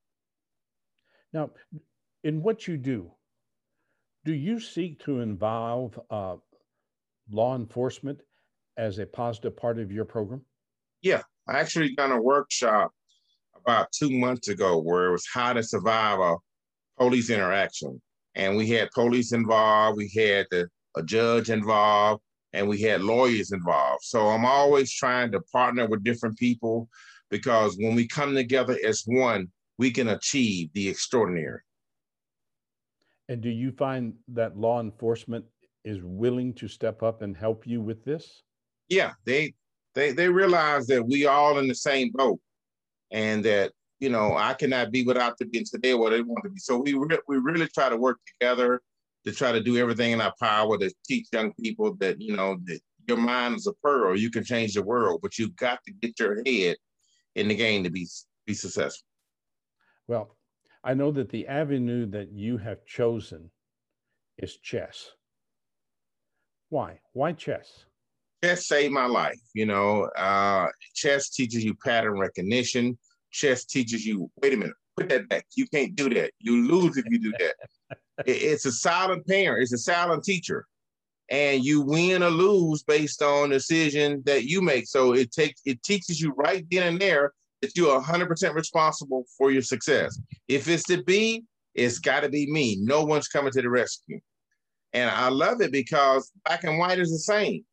Now, 1.33 1.50
in 2.25 2.43
what 2.43 2.67
you 2.67 2.77
do, 2.77 3.11
do 4.25 4.33
you 4.33 4.61
seek 4.61 5.03
to 5.05 5.21
involve 5.21 5.99
uh, 6.11 6.37
law 7.31 7.57
enforcement 7.57 8.21
as 8.77 8.99
a 8.99 9.07
positive 9.07 9.57
part 9.57 9.79
of 9.79 9.91
your 9.91 10.05
program? 10.05 10.43
Yeah, 11.03 11.23
I 11.49 11.59
actually 11.59 11.95
done 11.95 12.12
a 12.12 12.21
workshop 12.21 12.93
about 13.57 13.89
two 13.93 14.11
months 14.11 14.49
ago 14.49 14.79
where 14.79 15.07
it 15.07 15.12
was 15.12 15.27
how 15.33 15.53
to 15.53 15.62
survive 15.62 16.19
a 16.19 16.37
police 16.99 17.31
interaction. 17.31 18.00
And 18.35 18.57
we 18.57 18.69
had 18.69 18.91
police 18.91 19.33
involved, 19.33 19.97
we 19.97 20.11
had 20.15 20.47
the, 20.50 20.69
a 20.97 21.03
judge 21.03 21.50
involved, 21.50 22.23
and 22.53 22.69
we 22.69 22.81
had 22.81 23.03
lawyers 23.03 23.53
involved. 23.53 24.05
So 24.05 24.29
I'm 24.29 24.45
always 24.45 24.93
trying 24.93 25.33
to 25.33 25.41
partner 25.53 25.87
with 25.87 26.05
different 26.05 26.37
people 26.37 26.89
because 27.31 27.77
when 27.79 27.95
we 27.95 28.07
come 28.07 28.35
together 28.35 28.79
as 28.87 29.03
one, 29.07 29.49
we 29.79 29.91
can 29.91 30.09
achieve 30.09 30.71
the 30.75 30.89
extraordinary. 30.89 31.61
And 33.31 33.41
do 33.41 33.49
you 33.49 33.71
find 33.71 34.15
that 34.27 34.59
law 34.59 34.81
enforcement 34.81 35.45
is 35.85 36.01
willing 36.03 36.53
to 36.55 36.67
step 36.67 37.01
up 37.05 37.23
and 37.23 37.37
help 37.37 37.65
you 37.65 37.81
with 37.81 38.05
this? 38.05 38.43
Yeah, 38.89 39.13
they 39.25 39.55
they 39.95 40.11
they 40.11 40.29
realize 40.29 40.89
that 40.89 41.07
we 41.07 41.27
all 41.27 41.61
in 41.61 41.69
the 41.69 41.75
same 41.77 42.11
boat, 42.13 42.41
and 43.13 43.45
that 43.45 43.71
you 44.01 44.09
know 44.09 44.37
I 44.37 44.55
cannot 44.55 44.91
be 44.91 45.05
without 45.05 45.39
them 45.39 45.49
being 45.53 45.65
today 45.65 45.95
what 45.95 46.11
they 46.11 46.23
want 46.23 46.43
to 46.43 46.51
be. 46.51 46.59
So 46.59 46.79
we 46.79 46.95
re- 46.95 47.21
we 47.29 47.37
really 47.37 47.69
try 47.69 47.89
to 47.89 47.97
work 47.97 48.19
together 48.27 48.83
to 49.25 49.33
try 49.33 49.53
to 49.53 49.63
do 49.63 49.77
everything 49.79 50.11
in 50.11 50.21
our 50.21 50.35
power 50.41 50.77
to 50.77 50.93
teach 51.07 51.29
young 51.33 51.53
people 51.53 51.95
that 52.01 52.21
you 52.21 52.35
know 52.35 52.57
that 52.65 52.81
your 53.07 53.19
mind 53.19 53.55
is 53.55 53.69
a 53.69 53.73
pearl, 53.75 54.19
you 54.19 54.31
can 54.31 54.43
change 54.43 54.75
the 54.75 54.83
world, 54.83 55.21
but 55.23 55.39
you've 55.39 55.55
got 55.55 55.79
to 55.87 55.93
get 55.93 56.19
your 56.19 56.43
head 56.45 56.77
in 57.37 57.47
the 57.47 57.55
game 57.55 57.85
to 57.85 57.91
be 57.91 58.09
be 58.45 58.55
successful. 58.55 59.07
Well, 60.09 60.37
I 60.83 60.95
know 60.95 61.11
that 61.13 61.29
the 61.29 61.47
avenue 61.47 62.07
that 62.07 62.33
you 62.33 62.57
have 62.59 62.85
chosen 62.87 63.51
is 64.39 64.57
chess. 64.57 65.11
Why? 66.71 67.01
Why 67.13 67.33
chess? 67.33 67.85
Chess 68.43 68.67
saved 68.67 68.93
my 68.93 69.07
life. 69.07 69.41
You 69.55 69.67
know, 69.67 70.05
uh, 70.17 70.69
chess 70.95 71.29
teaches 71.29 71.65
you 71.65 71.75
pattern 71.85 72.19
recognition. 72.19 72.97
Chess 73.31 73.65
teaches 73.65 74.07
you, 74.07 74.31
wait 74.43 74.55
a 74.55 74.57
minute, 74.57 74.75
put 74.97 75.09
that 75.11 75.29
back. 75.29 75.47
You 75.55 75.67
can't 75.67 75.95
do 75.95 76.09
that. 76.11 76.33
You 76.39 76.67
lose 76.67 76.97
if 76.97 77.05
you 77.11 77.19
do 77.19 77.33
that. 77.39 77.97
it's 78.27 78.65
a 78.65 78.73
silent 78.73 79.27
parent, 79.27 79.63
it's 79.63 79.73
a 79.73 79.79
silent 79.79 80.25
teacher. 80.25 80.67
And 81.29 81.63
you 81.63 81.83
win 81.83 82.25
or 82.25 82.31
lose 82.31 82.83
based 82.83 83.23
on 83.23 83.51
decision 83.51 84.23
that 84.27 84.45
you 84.45 84.63
make. 84.63 84.89
So 84.89 85.13
it 85.13 85.31
takes 85.31 85.61
it 85.65 85.83
teaches 85.83 86.21
you 86.21 86.33
right 86.33 86.67
then 86.71 86.85
and 86.85 87.01
there 87.01 87.33
that 87.62 87.76
you 87.76 87.88
are 87.88 88.02
100% 88.02 88.55
responsible 88.55 89.25
for 89.37 89.50
your 89.50 89.62
success. 89.62 90.19
If 90.49 90.69
it's 90.69 90.85
to 90.85 91.02
be, 91.02 91.45
it's 91.75 91.99
got 91.99 92.21
to 92.21 92.29
be 92.29 92.50
me. 92.50 92.76
No 92.81 93.05
one's 93.05 93.29
coming 93.29 93.52
to 93.52 93.62
the 93.62 93.71
rescue. 93.71 94.21
And 94.93 95.11
I 95.11 95.29
love 95.29 95.61
it 95.61 95.73
because 95.73 96.33
black 96.45 96.64
and 96.64 96.79
white 96.79 96.99
is 96.99 97.11
the 97.11 97.19
same. 97.19 97.64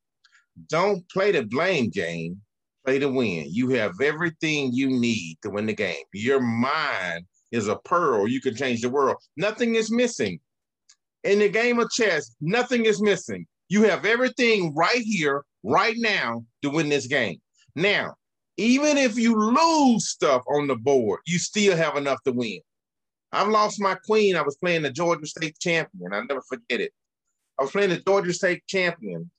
Don't 0.70 1.08
play 1.10 1.32
the 1.32 1.44
blame 1.44 1.90
game, 1.90 2.42
play 2.86 3.00
to 3.00 3.10
win. 3.10 3.46
You 3.50 3.70
have 3.70 3.94
everything 4.02 4.72
you 4.74 4.88
need 4.88 5.38
to 5.44 5.50
win 5.50 5.66
the 5.66 5.74
game. 5.74 6.04
Your 6.14 6.42
mind 6.42 7.26
is 7.52 7.68
a 7.68 7.78
pearl. 7.78 8.28
You 8.28 8.42
can 8.42 8.56
change 8.56 8.82
the 8.82 8.90
world. 8.90 9.18
Nothing 9.36 9.76
is 9.76 9.92
missing. 9.92 10.40
In 11.24 11.40
the 11.40 11.50
game 11.50 11.80
of 11.80 11.90
chess, 11.90 12.36
nothing 12.40 12.86
is 12.86 13.02
missing. 13.02 13.46
You 13.70 13.84
have 13.84 14.06
everything 14.06 14.74
right 14.76 15.02
here, 15.02 15.44
right 15.64 15.96
now 15.98 16.46
to 16.62 16.70
win 16.70 16.90
this 16.90 17.08
game. 17.08 17.42
Now, 17.76 18.16
even 18.58 18.98
if 18.98 19.18
you 19.18 19.36
lose 19.36 20.10
stuff 20.10 20.44
on 20.48 20.68
the 20.68 20.76
board, 20.76 21.20
you 21.26 21.38
still 21.38 21.78
have 21.78 21.96
enough 21.96 22.22
to 22.24 22.32
win. 22.32 22.60
I've 23.32 23.50
lost 23.50 23.80
my 23.80 23.96
queen. 23.96 24.36
I 24.36 24.42
was 24.42 24.58
playing 24.58 24.82
the 24.82 24.90
Georgia 24.90 25.28
State 25.28 25.60
champion. 25.60 26.12
I'll 26.12 26.26
never 26.26 26.42
forget 26.42 26.82
it. 26.82 26.92
I 27.60 27.64
was 27.64 27.72
playing 27.72 27.92
the 27.92 28.00
Georgia 28.00 28.34
State 28.34 28.64
champion 28.68 29.30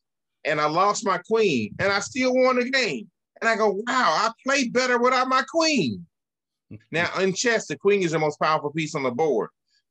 and 0.45 0.61
I 0.61 0.67
lost 0.67 1.05
my 1.05 1.19
queen 1.19 1.75
and 1.81 1.93
I 1.93 2.01
still 2.01 2.35
won 2.35 2.57
the 2.57 2.71
game. 2.71 3.11
And 3.41 3.49
I 3.49 3.57
go, 3.57 3.71
wow, 3.71 3.83
I 3.87 4.31
played 4.45 4.73
better 4.73 4.99
without 4.99 5.29
my 5.29 5.43
queen. 5.43 6.07
now, 6.91 7.09
in 7.19 7.33
chess, 7.33 7.67
the 7.67 7.77
queen 7.77 8.03
is 8.03 8.13
the 8.13 8.19
most 8.19 8.39
powerful 8.41 8.73
piece 8.73 8.95
on 8.95 9.03
the 9.05 9.11
board. 9.11 9.51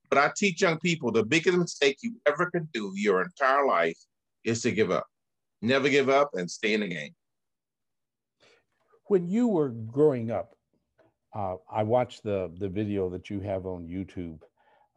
But 0.10 0.20
I 0.20 0.32
teach 0.38 0.62
young 0.62 0.80
people 0.80 1.12
the 1.12 1.24
biggest 1.24 1.58
mistake 1.58 1.98
you 2.02 2.16
ever 2.26 2.50
could 2.50 2.72
do 2.72 2.94
your 2.96 3.22
entire 3.22 3.66
life 3.66 3.98
is 4.46 4.62
to 4.62 4.72
give 4.72 4.92
up. 4.92 5.06
Never 5.62 5.90
give 5.90 6.08
up 6.08 6.30
and 6.34 6.50
stay 6.50 6.74
in 6.74 6.82
the 6.82 6.88
game 6.88 7.14
when 9.08 9.28
you 9.28 9.48
were 9.48 9.70
growing 9.70 10.32
up, 10.32 10.56
uh, 11.36 11.56
I 11.72 11.84
watched 11.84 12.24
the 12.24 12.52
the 12.58 12.70
video 12.70 13.10
that 13.10 13.30
you 13.30 13.40
have 13.42 13.66
on 13.66 13.88
YouTube. 13.88 14.40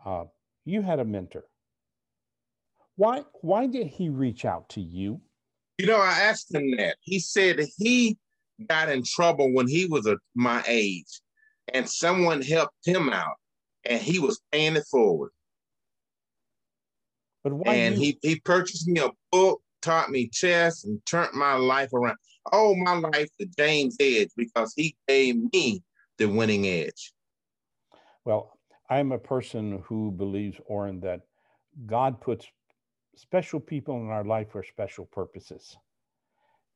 Uh, 0.05 0.25
you 0.65 0.83
had 0.83 0.99
a 0.99 1.05
mentor. 1.05 1.45
Why 2.97 3.25
why 3.41 3.67
did 3.67 3.87
he 3.87 4.09
reach 4.09 4.45
out 4.45 4.69
to 4.71 4.81
you? 4.81 5.21
You 5.79 5.87
know, 5.87 5.99
I 5.99 6.21
asked 6.21 6.55
him 6.55 6.77
that. 6.77 6.97
He 7.01 7.19
said 7.19 7.61
he 7.79 8.19
got 8.69 8.91
in 8.91 9.03
trouble 9.03 9.53
when 9.53 9.67
he 9.67 9.87
was 9.87 10.07
a, 10.07 10.19
my 10.35 10.63
age, 10.67 11.21
and 11.73 11.89
someone 11.89 12.43
helped 12.43 12.87
him 12.87 13.09
out, 13.09 13.37
and 13.85 14.01
he 14.01 14.19
was 14.19 14.41
paying 14.53 14.77
it 14.77 14.85
forward. 14.91 15.31
But 17.43 17.55
why? 17.55 17.75
And 17.75 17.97
you... 17.97 18.01
he 18.01 18.19
he 18.23 18.41
purchased 18.41 18.87
me 18.87 19.01
a 19.01 19.11
book, 19.33 19.63
taught 19.81 20.11
me 20.11 20.29
chess, 20.29 20.85
and 20.85 21.05
turned 21.07 21.33
my 21.33 21.55
life 21.55 21.93
around 21.93 22.17
owe 22.53 22.75
my 22.75 22.95
life 22.95 23.29
to 23.39 23.47
James 23.59 23.97
Edge 24.01 24.31
because 24.37 24.73
he 24.77 24.97
gave 25.09 25.37
me 25.53 25.83
the 26.19 26.27
winning 26.27 26.67
edge. 26.67 27.13
Well, 28.25 28.59
I'm 28.89 29.13
a 29.13 29.19
person 29.19 29.83
who 29.87 30.11
believes, 30.11 30.61
Orrin, 30.67 31.01
that 31.01 31.23
God 31.87 32.21
puts 32.21 32.47
special 33.17 33.61
people 33.61 33.97
in 33.97 34.09
our 34.09 34.25
life 34.25 34.51
for 34.51 34.63
special 34.63 35.07
purposes. 35.07 35.77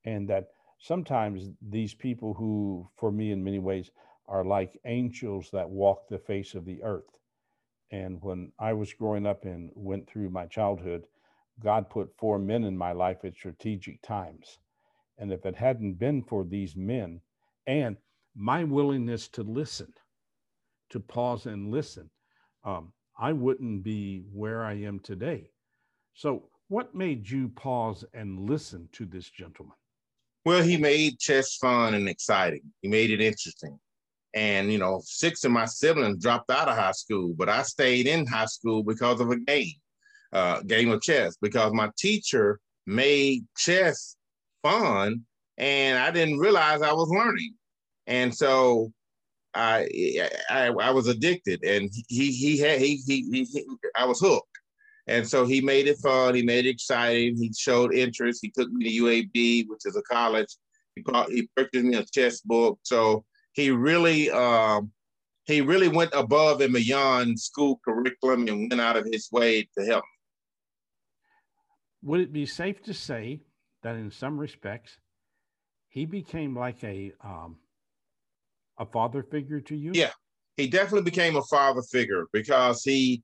And 0.04 0.28
that 0.28 0.48
sometimes 0.78 1.50
these 1.62 1.94
people 1.94 2.34
who, 2.34 2.88
for 2.96 3.10
me, 3.10 3.32
in 3.32 3.42
many 3.42 3.58
ways, 3.58 3.90
are 4.28 4.44
like 4.44 4.78
angels 4.84 5.50
that 5.52 5.68
walk 5.68 6.08
the 6.08 6.18
face 6.18 6.54
of 6.54 6.64
the 6.64 6.82
earth. 6.82 7.18
And 7.90 8.22
when 8.22 8.52
I 8.58 8.72
was 8.72 8.92
growing 8.92 9.26
up 9.26 9.44
and 9.44 9.70
went 9.74 10.08
through 10.08 10.30
my 10.30 10.46
childhood, 10.46 11.04
God 11.60 11.88
put 11.88 12.16
four 12.18 12.38
men 12.38 12.64
in 12.64 12.76
my 12.76 12.92
life 12.92 13.24
at 13.24 13.34
strategic 13.34 14.02
times. 14.02 14.58
And 15.18 15.32
if 15.32 15.46
it 15.46 15.56
hadn't 15.56 15.94
been 15.94 16.22
for 16.22 16.44
these 16.44 16.76
men 16.76 17.20
and 17.66 17.96
my 18.34 18.64
willingness 18.64 19.28
to 19.28 19.42
listen, 19.42 19.92
to 20.90 21.00
pause 21.00 21.46
and 21.46 21.70
listen, 21.70 22.10
um, 22.64 22.92
I 23.18 23.32
wouldn't 23.32 23.84
be 23.84 24.24
where 24.32 24.64
I 24.64 24.74
am 24.74 24.98
today. 25.00 25.50
So, 26.14 26.48
what 26.68 26.94
made 26.94 27.28
you 27.28 27.48
pause 27.48 28.04
and 28.14 28.48
listen 28.48 28.88
to 28.92 29.04
this 29.04 29.28
gentleman? 29.28 29.76
Well, 30.44 30.62
he 30.62 30.76
made 30.76 31.18
chess 31.18 31.56
fun 31.56 31.94
and 31.94 32.08
exciting. 32.08 32.62
He 32.82 32.88
made 32.88 33.10
it 33.10 33.20
interesting. 33.20 33.78
And, 34.34 34.72
you 34.72 34.78
know, 34.78 35.00
six 35.04 35.44
of 35.44 35.52
my 35.52 35.64
siblings 35.64 36.22
dropped 36.22 36.50
out 36.50 36.68
of 36.68 36.76
high 36.76 36.92
school, 36.92 37.34
but 37.36 37.48
I 37.48 37.62
stayed 37.62 38.06
in 38.06 38.26
high 38.26 38.46
school 38.46 38.82
because 38.82 39.20
of 39.20 39.30
a 39.30 39.36
game, 39.36 39.74
uh, 40.32 40.60
game 40.62 40.90
of 40.90 41.02
chess, 41.02 41.36
because 41.40 41.72
my 41.72 41.90
teacher 41.96 42.58
made 42.86 43.44
chess 43.56 44.16
fun 44.64 45.20
and 45.58 45.98
I 45.98 46.10
didn't 46.10 46.38
realize 46.38 46.82
I 46.82 46.92
was 46.92 47.08
learning. 47.08 47.54
And 48.06 48.34
so 48.34 48.92
I, 49.54 49.88
I, 50.50 50.68
I 50.68 50.90
was 50.90 51.06
addicted 51.06 51.62
and 51.62 51.90
he, 52.08 52.32
he 52.32 52.58
had, 52.58 52.80
he, 52.80 52.96
he, 53.06 53.44
he, 53.44 53.66
I 53.96 54.04
was 54.04 54.20
hooked. 54.20 54.48
And 55.06 55.28
so 55.28 55.44
he 55.44 55.60
made 55.60 55.86
it 55.86 55.98
fun. 55.98 56.34
He 56.34 56.42
made 56.42 56.66
it 56.66 56.70
exciting. 56.70 57.36
He 57.36 57.52
showed 57.56 57.94
interest. 57.94 58.40
He 58.42 58.50
took 58.50 58.70
me 58.70 58.84
to 58.84 59.04
UAB, 59.04 59.68
which 59.68 59.82
is 59.84 59.96
a 59.96 60.02
college, 60.02 60.48
He, 60.96 61.02
bought, 61.02 61.30
he 61.30 61.48
purchased 61.54 61.84
me 61.84 61.96
a 61.96 62.04
chess 62.04 62.40
book. 62.40 62.78
So 62.82 63.24
he 63.52 63.70
really 63.70 64.30
um, 64.30 64.90
he 65.46 65.60
really 65.60 65.88
went 65.88 66.10
above 66.14 66.62
and 66.62 66.72
beyond 66.72 67.38
school 67.38 67.80
curriculum 67.84 68.48
and 68.48 68.70
went 68.70 68.80
out 68.80 68.96
of 68.96 69.06
his 69.10 69.28
way 69.30 69.68
to 69.76 69.84
help. 69.84 70.04
Would 72.02 72.20
it 72.20 72.32
be 72.32 72.46
safe 72.46 72.82
to 72.84 72.94
say 72.94 73.40
that 73.84 73.94
in 73.96 74.10
some 74.10 74.38
respects 74.38 74.98
he 75.88 76.06
became 76.06 76.56
like 76.56 76.82
a 76.82 77.12
um, 77.22 77.56
a 78.78 78.84
father 78.84 79.22
figure 79.22 79.60
to 79.60 79.76
you? 79.76 79.92
Yeah, 79.94 80.10
he 80.56 80.66
definitely 80.66 81.08
became 81.08 81.36
a 81.36 81.42
father 81.42 81.82
figure 81.82 82.24
because 82.32 82.82
he 82.82 83.22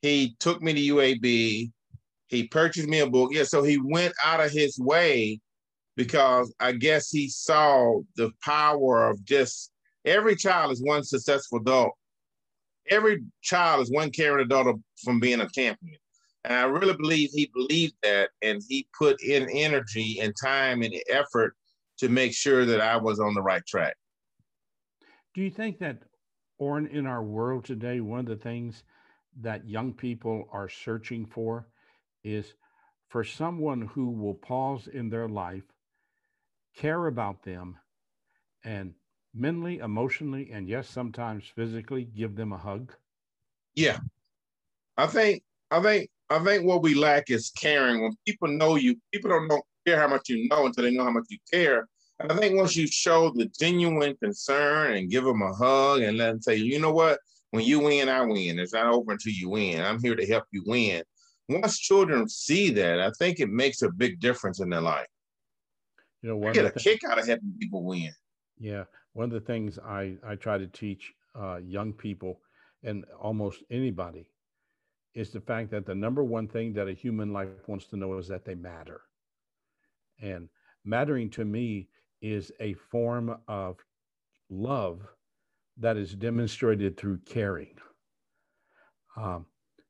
he 0.00 0.36
took 0.40 0.62
me 0.62 0.72
to 0.72 0.94
UAB. 0.94 1.70
He 2.28 2.48
purchased 2.48 2.88
me 2.88 3.00
a 3.00 3.10
book. 3.10 3.30
Yeah, 3.34 3.44
so 3.44 3.62
he 3.62 3.78
went 3.78 4.14
out 4.24 4.40
of 4.40 4.50
his 4.50 4.78
way 4.78 5.40
because 5.96 6.54
I 6.60 6.72
guess 6.72 7.10
he 7.10 7.28
saw 7.28 8.00
the 8.16 8.30
power 8.42 9.10
of 9.10 9.22
just 9.24 9.72
every 10.04 10.36
child 10.36 10.72
is 10.72 10.82
one 10.82 11.02
successful 11.02 11.58
adult. 11.58 11.92
Every 12.88 13.24
child 13.42 13.82
is 13.82 13.90
one 13.90 14.10
caring 14.10 14.46
adult 14.46 14.78
from 15.04 15.20
being 15.20 15.40
a 15.40 15.48
champion. 15.48 15.98
And 16.48 16.56
I 16.56 16.64
really 16.64 16.96
believe 16.96 17.30
he 17.30 17.50
believed 17.52 17.94
that 18.02 18.30
and 18.40 18.62
he 18.66 18.88
put 18.98 19.22
in 19.22 19.50
energy 19.50 20.18
and 20.20 20.34
time 20.42 20.82
and 20.82 20.94
effort 21.10 21.54
to 21.98 22.08
make 22.08 22.34
sure 22.34 22.64
that 22.64 22.80
I 22.80 22.96
was 22.96 23.20
on 23.20 23.34
the 23.34 23.42
right 23.42 23.64
track. 23.66 23.94
Do 25.34 25.42
you 25.42 25.50
think 25.50 25.78
that, 25.80 25.98
or 26.56 26.78
in 26.78 27.06
our 27.06 27.22
world 27.22 27.66
today, 27.66 28.00
one 28.00 28.20
of 28.20 28.26
the 28.26 28.36
things 28.36 28.82
that 29.42 29.68
young 29.68 29.92
people 29.92 30.48
are 30.50 30.70
searching 30.70 31.26
for 31.26 31.68
is 32.24 32.54
for 33.08 33.24
someone 33.24 33.82
who 33.82 34.10
will 34.10 34.34
pause 34.34 34.88
in 34.88 35.10
their 35.10 35.28
life, 35.28 35.64
care 36.74 37.08
about 37.08 37.42
them, 37.42 37.76
and 38.64 38.94
mentally, 39.34 39.78
emotionally, 39.78 40.50
and 40.50 40.66
yes, 40.66 40.88
sometimes 40.88 41.44
physically 41.46 42.04
give 42.04 42.36
them 42.36 42.52
a 42.52 42.58
hug? 42.58 42.94
Yeah. 43.74 43.98
I 44.96 45.06
think 45.06 45.42
I 45.70 45.82
think 45.82 46.10
I 46.30 46.38
think 46.40 46.64
what 46.64 46.82
we 46.82 46.94
lack 46.94 47.30
is 47.30 47.50
caring. 47.50 48.02
When 48.02 48.14
people 48.26 48.48
know 48.48 48.76
you, 48.76 48.96
people 49.12 49.30
don't 49.30 49.48
know, 49.48 49.62
care 49.86 49.98
how 49.98 50.08
much 50.08 50.28
you 50.28 50.48
know 50.48 50.66
until 50.66 50.84
they 50.84 50.90
know 50.90 51.04
how 51.04 51.10
much 51.10 51.26
you 51.30 51.38
care. 51.50 51.88
And 52.20 52.30
I 52.30 52.36
think 52.36 52.56
once 52.56 52.76
you 52.76 52.86
show 52.86 53.30
the 53.30 53.46
genuine 53.58 54.16
concern 54.22 54.96
and 54.96 55.10
give 55.10 55.24
them 55.24 55.40
a 55.40 55.52
hug 55.52 56.02
and 56.02 56.18
let 56.18 56.30
them 56.30 56.42
say, 56.42 56.56
you 56.56 56.80
know 56.80 56.92
what, 56.92 57.20
when 57.52 57.64
you 57.64 57.80
win, 57.80 58.08
I 58.08 58.20
win. 58.22 58.58
It's 58.58 58.74
not 58.74 58.92
over 58.92 59.12
until 59.12 59.32
you 59.32 59.50
win. 59.50 59.80
I'm 59.80 60.02
here 60.02 60.16
to 60.16 60.26
help 60.26 60.44
you 60.50 60.62
win. 60.66 61.02
Once 61.48 61.78
children 61.78 62.28
see 62.28 62.70
that, 62.70 63.00
I 63.00 63.10
think 63.18 63.40
it 63.40 63.48
makes 63.48 63.82
a 63.82 63.90
big 63.90 64.20
difference 64.20 64.60
in 64.60 64.68
their 64.68 64.80
life. 64.80 65.06
You 66.22 66.30
know, 66.30 66.36
one 66.36 66.50
I 66.50 66.52
get 66.52 66.66
a 66.66 66.70
kick 66.72 67.04
out 67.04 67.18
of 67.18 67.26
helping 67.26 67.54
people 67.58 67.84
win. 67.84 68.12
Yeah, 68.58 68.84
one 69.12 69.24
of 69.24 69.30
the 69.30 69.40
things 69.40 69.78
I 69.78 70.16
I 70.26 70.34
try 70.34 70.58
to 70.58 70.66
teach 70.66 71.12
uh, 71.38 71.58
young 71.58 71.92
people 71.92 72.40
and 72.82 73.04
almost 73.20 73.62
anybody 73.70 74.28
is 75.14 75.30
the 75.30 75.40
fact 75.40 75.70
that 75.70 75.86
the 75.86 75.94
number 75.94 76.22
one 76.22 76.48
thing 76.48 76.72
that 76.74 76.88
a 76.88 76.92
human 76.92 77.32
life 77.32 77.48
wants 77.66 77.86
to 77.86 77.96
know 77.96 78.16
is 78.18 78.28
that 78.28 78.44
they 78.44 78.54
matter. 78.54 79.00
And 80.20 80.48
mattering 80.84 81.30
to 81.30 81.44
me 81.44 81.88
is 82.20 82.52
a 82.60 82.74
form 82.74 83.36
of 83.46 83.76
love 84.50 85.02
that 85.78 85.96
is 85.96 86.14
demonstrated 86.14 86.96
through 86.96 87.18
caring. 87.26 87.76
Um, 89.16 89.46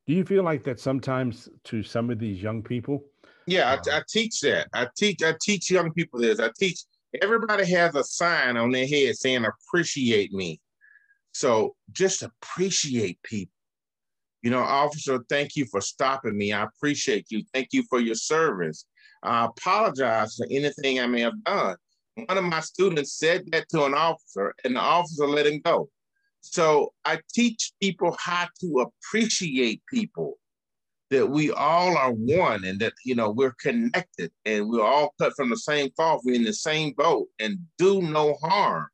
do 0.06 0.14
you 0.14 0.24
feel 0.24 0.42
like 0.42 0.64
that 0.64 0.80
sometimes 0.80 1.48
to 1.64 1.82
some 1.82 2.10
of 2.10 2.18
these 2.18 2.42
young 2.42 2.62
people? 2.62 3.04
Yeah, 3.46 3.70
I, 3.70 3.96
I, 3.96 4.02
teach 4.08 4.40
that. 4.40 4.68
I 4.72 4.88
teach. 4.96 5.22
I 5.22 5.34
teach 5.40 5.70
young 5.70 5.92
people 5.92 6.20
this. 6.20 6.40
I 6.40 6.50
teach. 6.58 6.80
Everybody 7.22 7.70
has 7.72 7.94
a 7.94 8.04
sign 8.04 8.56
on 8.56 8.70
their 8.70 8.86
head 8.86 9.16
saying 9.16 9.44
"Appreciate 9.44 10.32
me." 10.32 10.60
So 11.32 11.74
just 11.92 12.22
appreciate 12.22 13.22
people. 13.22 13.52
You 14.42 14.50
know, 14.50 14.60
officer, 14.60 15.18
thank 15.28 15.56
you 15.56 15.66
for 15.66 15.80
stopping 15.80 16.36
me. 16.36 16.52
I 16.52 16.64
appreciate 16.64 17.26
you. 17.30 17.42
Thank 17.52 17.68
you 17.72 17.82
for 17.90 18.00
your 18.00 18.14
service. 18.14 18.84
I 19.22 19.46
apologize 19.46 20.36
for 20.36 20.46
anything 20.50 21.00
I 21.00 21.06
may 21.06 21.22
have 21.22 21.42
done. 21.44 21.76
One 22.26 22.38
of 22.38 22.44
my 22.44 22.60
students 22.60 23.18
said 23.18 23.44
that 23.52 23.68
to 23.70 23.84
an 23.84 23.94
officer, 23.94 24.54
and 24.64 24.76
the 24.76 24.80
officer 24.80 25.26
let 25.26 25.46
him 25.46 25.60
go. 25.64 25.88
So 26.40 26.92
I 27.04 27.20
teach 27.34 27.72
people 27.82 28.16
how 28.18 28.46
to 28.60 28.86
appreciate 28.86 29.82
people, 29.92 30.38
that 31.10 31.28
we 31.28 31.50
all 31.50 31.96
are 31.96 32.12
one 32.12 32.64
and 32.64 32.78
that, 32.80 32.92
you 33.04 33.14
know, 33.14 33.30
we're 33.30 33.54
connected 33.60 34.30
and 34.44 34.68
we're 34.68 34.84
all 34.84 35.14
cut 35.20 35.32
from 35.36 35.50
the 35.50 35.56
same 35.56 35.90
cloth. 35.96 36.20
We're 36.24 36.36
in 36.36 36.44
the 36.44 36.52
same 36.52 36.92
boat 36.92 37.28
and 37.40 37.58
do 37.76 38.02
no 38.02 38.34
harm. 38.42 38.86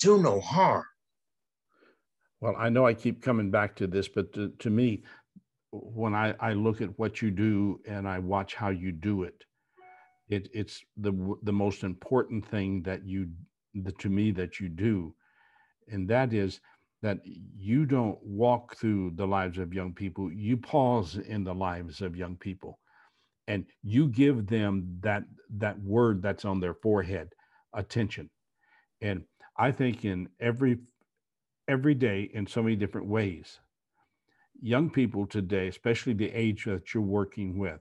Do 0.00 0.20
no 0.20 0.40
harm. 0.40 0.84
Well, 2.44 2.56
I 2.58 2.68
know 2.68 2.86
I 2.86 2.92
keep 2.92 3.22
coming 3.22 3.50
back 3.50 3.74
to 3.76 3.86
this, 3.86 4.06
but 4.06 4.34
to, 4.34 4.50
to 4.58 4.68
me, 4.68 5.02
when 5.72 6.14
I, 6.14 6.34
I 6.38 6.52
look 6.52 6.82
at 6.82 6.98
what 6.98 7.22
you 7.22 7.30
do 7.30 7.80
and 7.88 8.06
I 8.06 8.18
watch 8.18 8.54
how 8.54 8.68
you 8.68 8.92
do 8.92 9.22
it, 9.22 9.44
it 10.28 10.50
it's 10.52 10.84
the 10.98 11.36
the 11.42 11.54
most 11.54 11.84
important 11.84 12.46
thing 12.46 12.82
that 12.82 13.02
you 13.06 13.30
the, 13.72 13.92
to 13.92 14.10
me 14.10 14.30
that 14.32 14.60
you 14.60 14.68
do, 14.68 15.14
and 15.88 16.06
that 16.10 16.34
is 16.34 16.60
that 17.00 17.20
you 17.24 17.86
don't 17.86 18.18
walk 18.22 18.76
through 18.76 19.12
the 19.14 19.26
lives 19.26 19.56
of 19.56 19.72
young 19.72 19.94
people. 19.94 20.30
You 20.30 20.58
pause 20.58 21.16
in 21.16 21.44
the 21.44 21.54
lives 21.54 22.02
of 22.02 22.14
young 22.14 22.36
people, 22.36 22.78
and 23.48 23.64
you 23.82 24.08
give 24.08 24.46
them 24.46 24.98
that 25.00 25.22
that 25.56 25.80
word 25.80 26.20
that's 26.20 26.44
on 26.44 26.60
their 26.60 26.74
forehead, 26.74 27.30
attention, 27.72 28.28
and 29.00 29.22
I 29.56 29.72
think 29.72 30.04
in 30.04 30.28
every 30.40 30.76
every 31.68 31.94
day 31.94 32.30
in 32.32 32.46
so 32.46 32.62
many 32.62 32.76
different 32.76 33.06
ways. 33.06 33.60
Young 34.60 34.90
people 34.90 35.26
today, 35.26 35.68
especially 35.68 36.14
the 36.14 36.30
age 36.30 36.64
that 36.64 36.94
you're 36.94 37.02
working 37.02 37.58
with, 37.58 37.80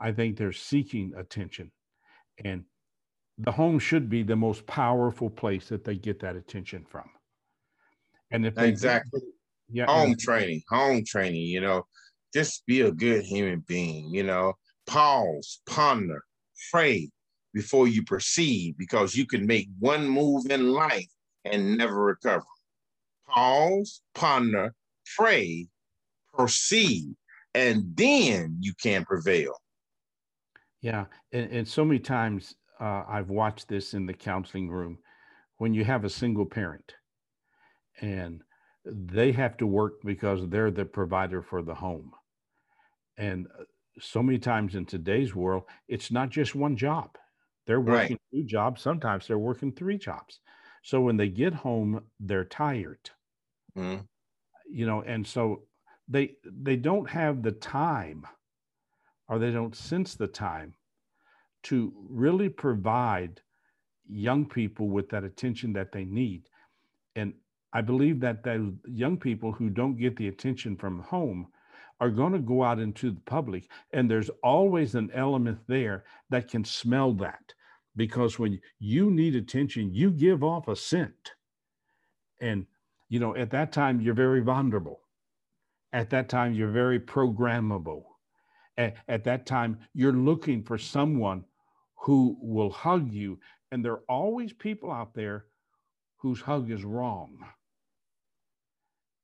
I 0.00 0.12
think 0.12 0.36
they're 0.36 0.52
seeking 0.52 1.12
attention. 1.16 1.70
And 2.42 2.64
the 3.38 3.52
home 3.52 3.78
should 3.78 4.08
be 4.08 4.22
the 4.22 4.36
most 4.36 4.66
powerful 4.66 5.30
place 5.30 5.68
that 5.68 5.84
they 5.84 5.96
get 5.96 6.20
that 6.20 6.36
attention 6.36 6.84
from. 6.88 7.08
And 8.30 8.46
if 8.46 8.56
exactly, 8.58 9.20
yeah, 9.70 9.86
home 9.86 10.14
training, 10.18 10.62
home 10.68 11.04
training, 11.04 11.42
you 11.42 11.60
know, 11.60 11.84
just 12.32 12.64
be 12.66 12.82
a 12.82 12.92
good 12.92 13.24
human 13.24 13.64
being, 13.66 14.14
you 14.14 14.22
know, 14.22 14.54
pause, 14.86 15.60
ponder, 15.66 16.22
pray 16.70 17.10
before 17.52 17.88
you 17.88 18.04
proceed 18.04 18.76
because 18.78 19.16
you 19.16 19.26
can 19.26 19.46
make 19.46 19.68
one 19.78 20.08
move 20.08 20.46
in 20.50 20.70
life 20.70 21.08
and 21.44 21.76
never 21.76 22.04
recover 22.04 22.44
pause, 23.32 24.00
ponder, 24.14 24.74
pray, 25.16 25.66
proceed, 26.34 27.14
and 27.54 27.84
then 27.94 28.56
you 28.60 28.72
can 28.80 29.04
prevail. 29.04 29.54
Yeah. 30.80 31.06
And, 31.32 31.50
and 31.52 31.68
so 31.68 31.84
many 31.84 31.98
times 31.98 32.54
uh, 32.80 33.04
I've 33.08 33.30
watched 33.30 33.68
this 33.68 33.94
in 33.94 34.06
the 34.06 34.14
counseling 34.14 34.70
room 34.70 34.98
when 35.58 35.74
you 35.74 35.84
have 35.84 36.04
a 36.04 36.10
single 36.10 36.46
parent 36.46 36.94
and 38.00 38.42
they 38.84 39.32
have 39.32 39.56
to 39.58 39.66
work 39.66 40.00
because 40.04 40.48
they're 40.48 40.70
the 40.70 40.86
provider 40.86 41.42
for 41.42 41.62
the 41.62 41.74
home. 41.74 42.12
And 43.18 43.46
uh, 43.58 43.64
so 44.00 44.22
many 44.22 44.38
times 44.38 44.74
in 44.74 44.86
today's 44.86 45.34
world, 45.34 45.64
it's 45.86 46.10
not 46.10 46.30
just 46.30 46.54
one 46.54 46.76
job. 46.76 47.16
They're 47.66 47.80
working 47.80 48.16
right. 48.16 48.40
two 48.40 48.44
jobs. 48.44 48.80
Sometimes 48.80 49.26
they're 49.26 49.38
working 49.38 49.72
three 49.72 49.98
jobs. 49.98 50.40
So 50.82 51.02
when 51.02 51.18
they 51.18 51.28
get 51.28 51.52
home, 51.52 52.02
they're 52.18 52.46
tired. 52.46 53.10
Mm. 53.76 54.04
You 54.68 54.86
know, 54.86 55.02
and 55.02 55.26
so 55.26 55.62
they 56.08 56.34
they 56.44 56.76
don't 56.76 57.08
have 57.08 57.42
the 57.42 57.52
time 57.52 58.26
or 59.28 59.38
they 59.38 59.50
don't 59.50 59.76
sense 59.76 60.14
the 60.14 60.26
time 60.26 60.74
to 61.62 61.92
really 62.08 62.48
provide 62.48 63.40
young 64.08 64.44
people 64.44 64.88
with 64.88 65.08
that 65.10 65.24
attention 65.24 65.72
that 65.74 65.92
they 65.92 66.04
need. 66.04 66.48
And 67.14 67.34
I 67.72 67.80
believe 67.80 68.20
that 68.20 68.42
those 68.42 68.72
young 68.86 69.16
people 69.16 69.52
who 69.52 69.70
don't 69.70 69.96
get 69.96 70.16
the 70.16 70.28
attention 70.28 70.76
from 70.76 71.00
home 71.00 71.46
are 72.00 72.10
going 72.10 72.32
to 72.32 72.38
go 72.38 72.64
out 72.64 72.80
into 72.80 73.10
the 73.10 73.20
public. 73.20 73.68
And 73.92 74.10
there's 74.10 74.30
always 74.42 74.94
an 74.94 75.10
element 75.14 75.58
there 75.68 76.04
that 76.30 76.48
can 76.48 76.64
smell 76.64 77.12
that. 77.14 77.52
Because 77.94 78.38
when 78.38 78.60
you 78.78 79.10
need 79.10 79.36
attention, 79.36 79.92
you 79.92 80.10
give 80.10 80.42
off 80.42 80.68
a 80.68 80.76
scent. 80.76 81.32
And 82.40 82.66
you 83.10 83.18
know, 83.18 83.36
at 83.36 83.50
that 83.50 83.72
time, 83.72 84.00
you're 84.00 84.14
very 84.14 84.40
vulnerable. 84.40 85.00
At 85.92 86.10
that 86.10 86.28
time, 86.28 86.54
you're 86.54 86.70
very 86.70 87.00
programmable. 87.00 88.04
At, 88.78 88.96
at 89.08 89.24
that 89.24 89.44
time, 89.44 89.80
you're 89.92 90.12
looking 90.12 90.62
for 90.62 90.78
someone 90.78 91.44
who 91.96 92.38
will 92.40 92.70
hug 92.70 93.12
you. 93.12 93.38
And 93.72 93.84
there 93.84 93.92
are 93.92 94.04
always 94.08 94.52
people 94.52 94.92
out 94.92 95.12
there 95.12 95.46
whose 96.18 96.40
hug 96.40 96.70
is 96.70 96.84
wrong. 96.84 97.36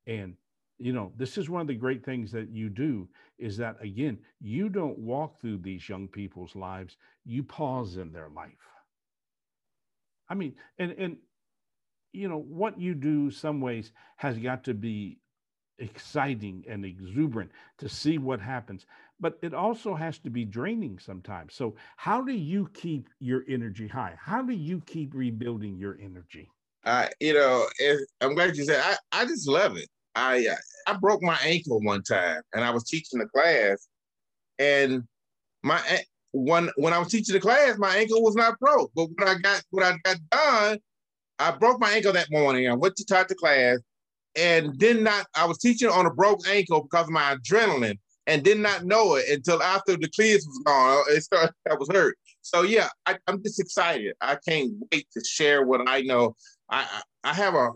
And, 0.09 0.35
you 0.79 0.93
know, 0.93 1.13
this 1.17 1.39
is 1.39 1.49
one 1.49 1.61
of 1.61 1.69
the 1.69 1.75
great 1.75 2.05
things 2.05 2.33
that 2.33 2.51
you 2.51 2.69
do 2.69 3.09
is 3.39 3.57
that, 3.59 3.77
again, 3.81 4.19
you 4.41 4.69
don't 4.69 4.99
walk 4.99 5.41
through 5.41 5.59
these 5.59 5.89
young 5.89 6.09
people's 6.09 6.57
lives, 6.57 6.97
you 7.25 7.45
pause 7.45 7.99
in 7.99 8.13
their 8.13 8.29
life. 8.29 8.51
I 10.29 10.35
mean, 10.35 10.55
and 10.79 10.91
and 10.93 11.17
you 12.17 12.29
know 12.29 12.39
what 12.49 12.81
you 12.81 12.95
do 12.95 13.31
some 13.31 13.61
ways 13.61 13.93
has 14.17 14.39
got 14.39 14.65
to 14.65 14.75
be 14.75 15.19
exciting 15.79 16.65
and 16.69 16.85
exuberant 16.85 17.51
to 17.79 17.89
see 17.89 18.19
what 18.19 18.41
happens. 18.41 18.87
But 19.21 19.39
it 19.43 19.55
also 19.55 19.95
has 19.95 20.19
to 20.21 20.31
be 20.31 20.45
draining 20.45 20.99
sometimes. 20.99 21.55
So 21.55 21.75
how 21.97 22.23
do 22.23 22.33
you 22.33 22.69
keep 22.75 23.09
your 23.21 23.45
energy 23.49 23.87
high? 23.87 24.15
How 24.19 24.43
do 24.43 24.53
you 24.53 24.83
keep 24.87 25.15
rebuilding 25.15 25.77
your 25.77 25.99
energy? 26.03 26.49
Uh, 26.85 27.09
you 27.19 27.35
know 27.35 27.67
i'm 28.21 28.37
glad 28.37 28.57
you 28.57 28.65
said 28.65 28.81
I, 28.81 29.21
I 29.21 29.25
just 29.25 29.49
love 29.49 29.77
it. 29.77 29.89
I 30.15 30.47
i 30.87 30.93
broke 30.93 31.21
my 31.21 31.37
ankle 31.45 31.81
one 31.81 32.05
time 32.05 32.43
and 32.55 32.65
i 32.65 32.71
was 32.71 32.85
teaching 32.85 33.19
the 33.19 33.27
class 33.27 33.89
and 34.61 35.03
my 35.65 35.81
when 36.31 36.71
when 36.77 36.93
i 36.93 36.99
was 36.99 37.09
teaching 37.09 37.33
the 37.33 37.41
class 37.41 37.77
my 37.77 37.97
ankle 37.97 38.23
was 38.23 38.37
not 38.37 38.57
broke. 38.61 38.93
But 38.95 39.09
when 39.17 39.29
i 39.29 39.35
got 39.35 39.65
when 39.71 39.85
i 39.85 39.97
got 40.05 40.17
done 40.31 40.79
i 41.39 41.51
broke 41.51 41.81
my 41.81 41.91
ankle 41.93 42.13
that 42.13 42.31
morning 42.31 42.69
i 42.69 42.75
went 42.75 42.97
to 42.97 43.05
talk 43.05 43.29
to 43.29 43.35
class 43.35 43.79
and 44.37 44.79
did 44.79 45.03
not, 45.03 45.27
I 45.35 45.47
was 45.47 45.59
teaching 45.59 45.89
on 45.89 46.07
a 46.07 46.13
broke 46.13 46.47
ankle 46.47 46.83
because 46.83 47.07
of 47.07 47.11
my 47.11 47.37
adrenaline 47.37 47.99
and 48.27 48.43
did 48.43 48.59
not 48.59 48.85
know 48.85 49.15
it 49.15 49.29
until 49.29 49.63
after 49.63 49.97
the 49.97 50.11
cleats 50.15 50.47
was 50.47 50.61
gone. 50.65 51.05
It 51.09 51.23
started, 51.23 51.55
I 51.71 51.75
was 51.75 51.89
hurt. 51.91 52.17
So 52.43 52.63
yeah, 52.63 52.89
I, 53.07 53.17
am 53.27 53.43
just 53.43 53.59
excited. 53.59 54.15
I 54.21 54.37
can't 54.47 54.73
wait 54.93 55.07
to 55.17 55.25
share 55.25 55.65
what 55.65 55.89
I 55.89 56.03
know. 56.03 56.37
I, 56.71 56.87
I 57.25 57.33
have 57.33 57.55
a, 57.55 57.71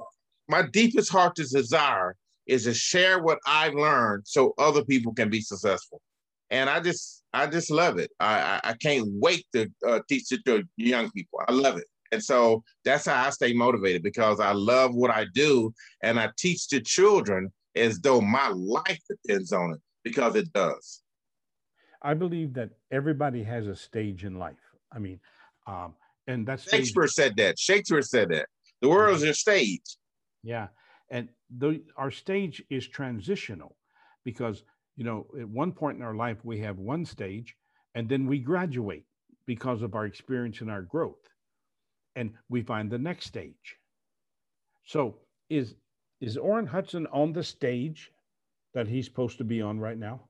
my 0.48 0.62
deepest 0.62 1.10
heart's 1.10 1.52
desire 1.52 2.14
is 2.46 2.64
to 2.64 2.74
share 2.74 3.20
what 3.20 3.38
I've 3.46 3.74
learned 3.74 4.24
so 4.26 4.54
other 4.58 4.84
people 4.84 5.14
can 5.14 5.30
be 5.30 5.40
successful. 5.40 6.00
And 6.50 6.68
I 6.68 6.80
just, 6.80 7.22
I 7.32 7.46
just 7.46 7.70
love 7.70 7.98
it. 7.98 8.10
I, 8.18 8.40
I, 8.40 8.60
I 8.70 8.72
can't 8.74 9.06
wait 9.08 9.46
to 9.54 9.70
uh, 9.86 10.00
teach 10.08 10.32
it 10.32 10.44
to 10.46 10.64
young 10.76 11.10
people. 11.12 11.40
I 11.46 11.52
love 11.52 11.78
it. 11.78 11.84
And 12.12 12.22
so 12.22 12.62
that's 12.84 13.06
how 13.06 13.26
I 13.26 13.30
stay 13.30 13.52
motivated 13.52 14.02
because 14.02 14.40
I 14.40 14.52
love 14.52 14.94
what 14.94 15.10
I 15.10 15.26
do 15.34 15.72
and 16.02 16.18
I 16.18 16.30
teach 16.36 16.68
the 16.68 16.80
children 16.80 17.52
as 17.76 18.00
though 18.00 18.20
my 18.20 18.48
life 18.48 19.00
depends 19.08 19.52
on 19.52 19.74
it 19.74 19.80
because 20.02 20.34
it 20.34 20.52
does. 20.52 21.02
I 22.02 22.14
believe 22.14 22.54
that 22.54 22.70
everybody 22.90 23.42
has 23.44 23.66
a 23.66 23.76
stage 23.76 24.24
in 24.24 24.38
life. 24.38 24.56
I 24.92 24.98
mean, 24.98 25.20
um, 25.66 25.94
and 26.26 26.46
that's 26.46 26.68
Shakespeare 26.68 27.06
said 27.06 27.36
that. 27.36 27.58
Shakespeare 27.58 28.02
said 28.02 28.30
that. 28.30 28.46
The 28.80 28.88
world 28.88 29.16
is 29.16 29.22
a 29.22 29.34
stage. 29.34 29.82
Yeah. 30.42 30.68
And 31.10 31.28
the, 31.58 31.82
our 31.96 32.10
stage 32.10 32.62
is 32.70 32.88
transitional 32.88 33.76
because, 34.24 34.62
you 34.96 35.04
know, 35.04 35.26
at 35.38 35.48
one 35.48 35.72
point 35.72 35.98
in 35.98 36.02
our 36.02 36.14
life, 36.14 36.38
we 36.44 36.58
have 36.60 36.78
one 36.78 37.04
stage 37.04 37.54
and 37.94 38.08
then 38.08 38.26
we 38.26 38.38
graduate 38.38 39.04
because 39.46 39.82
of 39.82 39.94
our 39.94 40.06
experience 40.06 40.60
and 40.60 40.70
our 40.70 40.82
growth 40.82 41.18
and 42.20 42.34
we 42.50 42.60
find 42.60 42.90
the 42.90 42.98
next 42.98 43.24
stage. 43.26 43.78
So 44.84 45.16
is 45.48 45.74
is 46.20 46.36
Orrin 46.36 46.66
Hudson 46.66 47.06
on 47.12 47.32
the 47.32 47.42
stage 47.42 48.12
that 48.74 48.86
he's 48.86 49.06
supposed 49.06 49.38
to 49.38 49.44
be 49.44 49.62
on 49.62 49.80
right 49.80 49.98
now? 49.98 50.20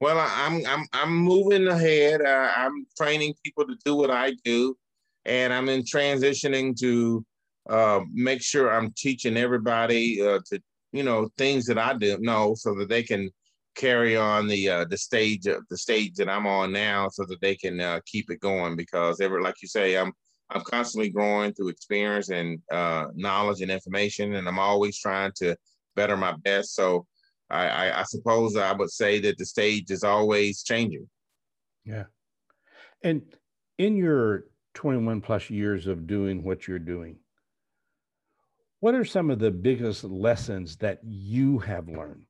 Well, 0.00 0.18
I'm 0.18 0.66
I'm 0.66 0.84
I'm 0.92 1.14
moving 1.14 1.68
ahead. 1.68 2.22
Uh, 2.22 2.50
I'm 2.56 2.86
training 2.96 3.34
people 3.44 3.66
to 3.66 3.76
do 3.84 3.94
what 3.94 4.10
I 4.10 4.32
do, 4.44 4.76
and 5.24 5.52
I'm 5.52 5.68
in 5.68 5.82
transitioning 5.82 6.76
to 6.80 7.24
uh, 7.68 8.00
make 8.12 8.42
sure 8.42 8.72
I'm 8.72 8.92
teaching 8.96 9.36
everybody 9.36 10.20
uh, 10.20 10.40
to 10.46 10.60
you 10.92 11.04
know 11.04 11.28
things 11.38 11.66
that 11.66 11.78
I 11.78 11.94
do 11.94 12.18
know, 12.18 12.54
so 12.56 12.74
that 12.74 12.88
they 12.88 13.04
can 13.04 13.30
carry 13.76 14.16
on 14.16 14.48
the 14.48 14.68
uh, 14.68 14.84
the 14.86 14.98
stage 14.98 15.44
the 15.44 15.78
stage 15.78 16.14
that 16.14 16.28
I'm 16.28 16.48
on 16.48 16.72
now, 16.72 17.08
so 17.10 17.24
that 17.26 17.40
they 17.40 17.54
can 17.54 17.78
uh, 17.80 18.00
keep 18.06 18.28
it 18.28 18.40
going. 18.40 18.74
Because 18.74 19.20
ever 19.20 19.40
like 19.40 19.62
you 19.62 19.68
say, 19.68 19.96
I'm 19.96 20.12
I'm 20.50 20.62
constantly 20.62 21.10
growing 21.10 21.52
through 21.52 21.68
experience 21.68 22.30
and 22.30 22.60
uh, 22.72 23.06
knowledge 23.14 23.60
and 23.60 23.70
information, 23.70 24.34
and 24.34 24.48
I'm 24.48 24.58
always 24.58 24.98
trying 24.98 25.32
to 25.36 25.56
better 25.94 26.16
my 26.16 26.32
best. 26.42 26.74
So 26.74 27.06
I, 27.50 27.68
I, 27.68 28.00
I 28.00 28.02
suppose 28.04 28.56
I 28.56 28.72
would 28.72 28.90
say 28.90 29.20
that 29.20 29.38
the 29.38 29.44
stage 29.44 29.90
is 29.90 30.02
always 30.02 30.62
changing. 30.62 31.08
Yeah. 31.84 32.04
And 33.02 33.22
in 33.78 33.96
your 33.96 34.44
21 34.74 35.20
plus 35.20 35.50
years 35.50 35.86
of 35.86 36.06
doing 36.06 36.42
what 36.42 36.66
you're 36.66 36.78
doing, 36.78 37.16
what 38.80 38.94
are 38.94 39.04
some 39.04 39.30
of 39.30 39.38
the 39.38 39.50
biggest 39.50 40.04
lessons 40.04 40.76
that 40.76 41.00
you 41.02 41.58
have 41.58 41.88
learned? 41.88 42.26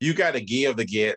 You 0.00 0.12
got 0.12 0.34
to 0.34 0.40
give 0.40 0.76
to 0.76 0.84
get. 0.84 1.16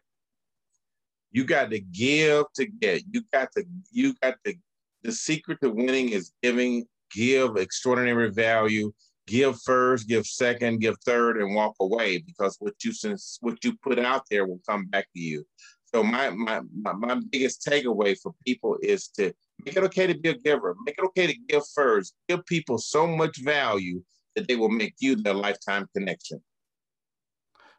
You 1.31 1.43
got 1.43 1.69
to 1.71 1.79
give 1.79 2.45
to 2.55 2.65
get. 2.65 3.03
You 3.11 3.23
got 3.31 3.49
to 3.55 3.65
you 3.91 4.15
got 4.21 4.35
to 4.45 4.55
the 5.03 5.11
secret 5.11 5.59
to 5.61 5.69
winning 5.69 6.09
is 6.09 6.33
giving, 6.43 6.85
give 7.13 7.57
extraordinary 7.57 8.31
value, 8.31 8.91
give 9.27 9.59
first, 9.61 10.07
give 10.07 10.25
second, 10.25 10.79
give 10.79 10.95
third, 11.05 11.41
and 11.41 11.55
walk 11.55 11.75
away 11.79 12.17
because 12.19 12.57
what 12.59 12.73
you 12.83 12.91
since 12.91 13.37
what 13.41 13.63
you 13.63 13.75
put 13.83 13.99
out 13.99 14.23
there 14.29 14.45
will 14.45 14.61
come 14.67 14.85
back 14.85 15.07
to 15.15 15.21
you. 15.21 15.45
So 15.85 16.03
my 16.03 16.29
my 16.29 16.61
my, 16.75 16.93
my 16.93 17.19
biggest 17.31 17.65
takeaway 17.65 18.15
for 18.21 18.33
people 18.45 18.77
is 18.81 19.07
to 19.17 19.33
make 19.65 19.75
it 19.75 19.83
okay 19.83 20.07
to 20.07 20.17
be 20.17 20.29
a 20.29 20.37
giver. 20.37 20.75
Make 20.85 20.95
it 20.97 21.05
okay 21.05 21.27
to 21.27 21.35
give 21.47 21.63
first. 21.73 22.13
Give 22.27 22.45
people 22.45 22.77
so 22.77 23.07
much 23.07 23.37
value 23.41 24.03
that 24.35 24.47
they 24.47 24.55
will 24.55 24.69
make 24.69 24.95
you 24.99 25.15
their 25.15 25.33
lifetime 25.33 25.87
connection. 25.95 26.41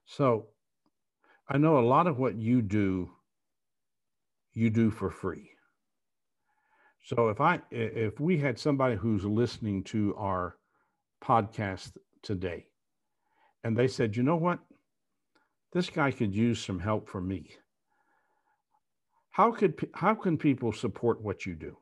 So 0.07 0.47
I 1.49 1.59
know 1.59 1.79
a 1.79 1.87
lot 1.87 2.07
of 2.07 2.19
what 2.19 2.37
you 2.37 2.63
do, 2.63 3.11
you 4.53 4.71
do 4.71 4.91
for 4.91 5.11
free. 5.11 5.50
So 7.03 7.29
if 7.29 7.41
I 7.41 7.61
if 7.71 8.21
we 8.21 8.39
had 8.39 8.59
somebody 8.59 8.97
who's 8.97 9.25
listening 9.25 9.85
to 9.85 10.15
our 10.17 10.57
podcast 11.23 11.93
today 12.23 12.67
and 13.65 13.77
they 13.77 13.89
said, 13.89 14.17
"You 14.17 14.23
know 14.23 14.37
what? 14.37 14.61
This 15.73 15.89
guy 15.89 16.11
could 16.11 16.35
use 16.35 16.61
some 16.63 16.79
help 16.79 17.09
from 17.09 17.27
me." 17.27 17.51
How 19.31 19.53
could 19.53 19.89
how 19.95 20.15
can 20.15 20.37
people 20.37 20.73
support 20.73 21.23
what 21.23 21.47
you 21.47 21.55
do? 21.55 21.77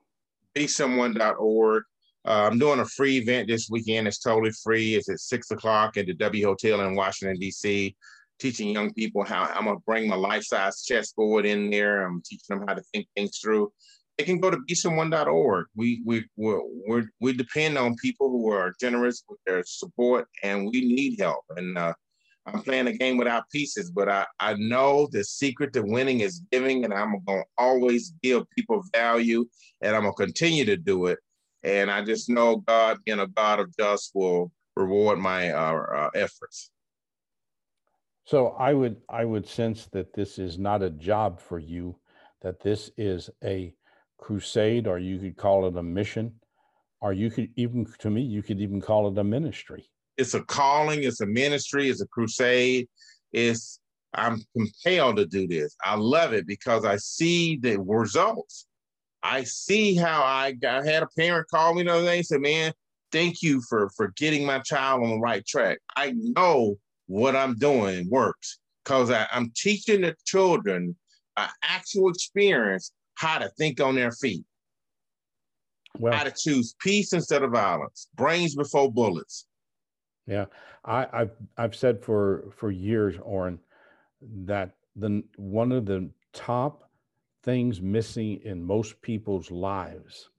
BeSomeone.org. 0.54 1.84
Uh, 2.24 2.48
I'm 2.50 2.58
doing 2.58 2.80
a 2.80 2.84
free 2.84 3.18
event 3.18 3.48
this 3.48 3.68
weekend. 3.70 4.06
It's 4.06 4.18
totally 4.18 4.52
free. 4.62 4.96
It's 4.96 5.08
at 5.08 5.18
six 5.18 5.50
o'clock 5.50 5.96
at 5.96 6.06
the 6.06 6.14
W 6.14 6.44
Hotel 6.44 6.80
in 6.82 6.94
Washington 6.94 7.38
D.C. 7.38 7.96
Teaching 8.38 8.68
young 8.68 8.92
people 8.92 9.24
how 9.24 9.44
I'm 9.44 9.64
gonna 9.64 9.80
bring 9.80 10.08
my 10.08 10.16
life 10.16 10.44
size 10.44 10.84
chessboard 10.84 11.46
in 11.46 11.70
there. 11.70 12.06
I'm 12.06 12.22
teaching 12.22 12.58
them 12.58 12.64
how 12.68 12.74
to 12.74 12.82
think 12.92 13.08
things 13.16 13.38
through 13.38 13.72
they 14.18 14.24
can 14.24 14.40
go 14.40 14.50
to 14.50 14.58
besomeone.org. 14.58 15.66
We 15.76 16.02
we 16.04 16.24
we 16.36 17.04
we 17.20 17.32
depend 17.32 17.78
on 17.78 17.94
people 17.96 18.28
who 18.28 18.50
are 18.50 18.74
generous 18.80 19.22
with 19.28 19.38
their 19.46 19.62
support, 19.64 20.26
and 20.42 20.66
we 20.66 20.80
need 20.80 21.20
help. 21.20 21.44
And 21.56 21.78
uh, 21.78 21.94
I'm 22.44 22.62
playing 22.62 22.88
a 22.88 22.92
game 22.92 23.16
without 23.16 23.48
pieces, 23.50 23.92
but 23.92 24.08
I 24.08 24.26
I 24.40 24.54
know 24.54 25.08
the 25.12 25.22
secret 25.22 25.72
to 25.74 25.82
winning 25.82 26.20
is 26.20 26.42
giving, 26.50 26.84
and 26.84 26.92
I'm 26.92 27.22
gonna 27.26 27.44
always 27.56 28.12
give 28.22 28.42
people 28.50 28.82
value, 28.92 29.46
and 29.80 29.94
I'm 29.94 30.02
gonna 30.02 30.14
continue 30.14 30.64
to 30.64 30.76
do 30.76 31.06
it. 31.06 31.20
And 31.62 31.90
I 31.90 32.04
just 32.04 32.28
know 32.28 32.56
God, 32.56 32.98
being 33.04 33.20
a 33.20 33.28
God 33.28 33.60
of 33.60 33.74
just, 33.78 34.10
will 34.14 34.50
reward 34.76 35.18
my 35.20 35.50
uh, 35.50 35.74
uh, 35.74 36.10
efforts. 36.16 36.70
So 38.24 38.48
I 38.58 38.74
would 38.74 38.96
I 39.08 39.24
would 39.24 39.46
sense 39.46 39.86
that 39.92 40.12
this 40.12 40.40
is 40.40 40.58
not 40.58 40.82
a 40.82 40.90
job 40.90 41.40
for 41.40 41.60
you, 41.60 41.96
that 42.42 42.60
this 42.60 42.90
is 42.96 43.30
a 43.44 43.74
crusade, 44.18 44.86
or 44.86 44.98
you 44.98 45.18
could 45.18 45.36
call 45.36 45.66
it 45.66 45.76
a 45.76 45.82
mission, 45.82 46.34
or 47.00 47.12
you 47.12 47.30
could 47.30 47.50
even, 47.56 47.86
to 48.00 48.10
me, 48.10 48.22
you 48.22 48.42
could 48.42 48.60
even 48.60 48.80
call 48.80 49.08
it 49.08 49.18
a 49.18 49.24
ministry. 49.24 49.88
It's 50.16 50.34
a 50.34 50.42
calling, 50.42 51.04
it's 51.04 51.20
a 51.20 51.26
ministry, 51.26 51.88
it's 51.88 52.02
a 52.02 52.06
crusade. 52.08 52.88
It's, 53.32 53.80
I'm 54.14 54.42
compelled 54.56 55.16
to 55.16 55.26
do 55.26 55.46
this. 55.46 55.76
I 55.84 55.94
love 55.94 56.32
it 56.32 56.46
because 56.46 56.84
I 56.84 56.96
see 56.96 57.56
the 57.56 57.78
results. 57.78 58.66
I 59.22 59.44
see 59.44 59.94
how 59.94 60.22
I, 60.22 60.54
I 60.66 60.84
had 60.84 61.02
a 61.02 61.08
parent 61.16 61.48
call 61.50 61.74
me 61.74 61.82
the 61.82 61.92
other 61.92 62.04
day 62.04 62.18
and 62.18 62.26
said, 62.26 62.40
man, 62.40 62.72
thank 63.12 63.42
you 63.42 63.62
for, 63.68 63.90
for 63.96 64.12
getting 64.16 64.44
my 64.44 64.58
child 64.60 65.02
on 65.02 65.10
the 65.10 65.18
right 65.18 65.46
track. 65.46 65.78
I 65.96 66.14
know 66.16 66.76
what 67.06 67.36
I'm 67.36 67.54
doing 67.56 68.08
works 68.10 68.58
because 68.84 69.10
I'm 69.10 69.52
teaching 69.54 70.02
the 70.02 70.14
children 70.24 70.96
an 71.36 71.48
actual 71.62 72.10
experience 72.10 72.92
how 73.18 73.36
to 73.38 73.48
think 73.58 73.80
on 73.80 73.96
their 73.96 74.12
feet, 74.12 74.44
well, 75.98 76.12
how 76.12 76.22
to 76.22 76.30
choose 76.30 76.76
peace 76.80 77.12
instead 77.12 77.42
of 77.42 77.50
violence, 77.50 78.08
brains 78.14 78.54
before 78.54 78.92
bullets. 78.92 79.46
Yeah, 80.26 80.44
I, 80.84 81.06
have 81.12 81.30
I've 81.56 81.74
said 81.74 82.00
for 82.00 82.52
for 82.56 82.70
years, 82.70 83.16
Orrin, 83.20 83.58
that 84.44 84.76
the 84.94 85.24
one 85.36 85.72
of 85.72 85.84
the 85.84 86.08
top 86.32 86.88
things 87.42 87.80
missing 87.80 88.40
in 88.44 88.62
most 88.62 89.00
people's 89.02 89.50
lives 89.50 90.30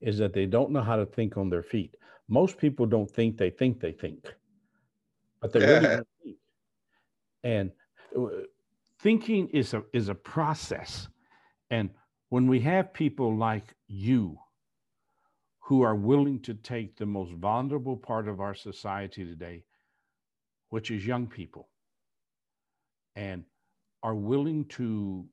is 0.00 0.18
that 0.18 0.32
they 0.32 0.46
don't 0.46 0.70
know 0.70 0.82
how 0.82 0.96
to 0.96 1.06
think 1.06 1.36
on 1.36 1.50
their 1.50 1.64
feet. 1.64 1.96
Most 2.28 2.58
people 2.58 2.86
don't 2.86 3.10
think 3.10 3.36
they 3.36 3.50
think 3.50 3.80
they 3.80 3.92
think, 3.92 4.32
but 5.40 5.52
they 5.52 5.60
yeah. 5.60 5.66
really 5.66 5.88
don't 5.96 6.08
think. 6.22 6.36
And 7.42 7.70
uh, 8.16 8.26
thinking 9.00 9.48
is 9.48 9.74
a 9.74 9.82
is 9.92 10.08
a 10.08 10.14
process 10.14 11.08
and 11.70 11.90
when 12.28 12.46
we 12.46 12.60
have 12.60 12.92
people 12.92 13.36
like 13.36 13.74
you 13.88 14.38
who 15.60 15.82
are 15.82 15.94
willing 15.94 16.40
to 16.40 16.54
take 16.54 16.96
the 16.96 17.06
most 17.06 17.32
vulnerable 17.34 17.96
part 17.96 18.28
of 18.28 18.40
our 18.40 18.54
society 18.54 19.24
today, 19.24 19.64
which 20.70 20.90
is 20.90 21.06
young 21.06 21.26
people, 21.26 21.68
and 23.14 23.44
are 24.02 24.14
willing 24.14 24.64
to 24.64 25.24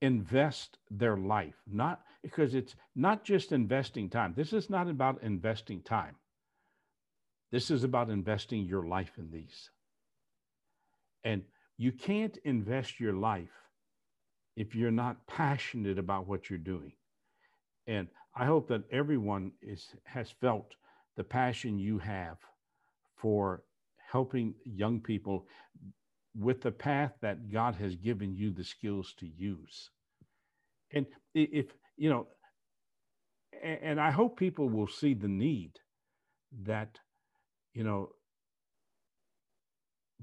invest 0.00 0.78
their 0.90 1.16
life, 1.16 1.54
not 1.66 2.02
because 2.22 2.54
it's 2.54 2.74
not 2.94 3.24
just 3.24 3.52
investing 3.52 4.08
time. 4.08 4.34
This 4.36 4.52
is 4.52 4.70
not 4.70 4.88
about 4.88 5.22
investing 5.22 5.82
time. 5.82 6.16
This 7.50 7.70
is 7.70 7.84
about 7.84 8.10
investing 8.10 8.66
your 8.66 8.86
life 8.86 9.12
in 9.18 9.30
these. 9.30 9.70
And 11.24 11.42
you 11.76 11.92
can't 11.92 12.36
invest 12.44 13.00
your 13.00 13.14
life 13.14 13.67
if 14.58 14.74
you're 14.74 14.90
not 14.90 15.24
passionate 15.28 16.00
about 16.00 16.26
what 16.26 16.50
you're 16.50 16.58
doing. 16.58 16.90
And 17.86 18.08
I 18.34 18.44
hope 18.44 18.66
that 18.68 18.82
everyone 18.90 19.52
is 19.62 19.86
has 20.02 20.32
felt 20.40 20.74
the 21.16 21.22
passion 21.22 21.78
you 21.78 21.98
have 21.98 22.38
for 23.16 23.62
helping 24.10 24.54
young 24.64 25.00
people 25.00 25.46
with 26.36 26.60
the 26.60 26.72
path 26.72 27.12
that 27.20 27.52
God 27.52 27.76
has 27.76 27.94
given 27.94 28.34
you 28.34 28.50
the 28.50 28.64
skills 28.64 29.14
to 29.20 29.26
use. 29.26 29.90
And 30.92 31.06
if, 31.34 31.66
you 31.96 32.10
know, 32.10 32.26
and 33.62 34.00
I 34.00 34.10
hope 34.10 34.36
people 34.36 34.68
will 34.68 34.88
see 34.88 35.14
the 35.14 35.28
need 35.28 35.72
that, 36.64 36.98
you 37.74 37.84
know, 37.84 38.10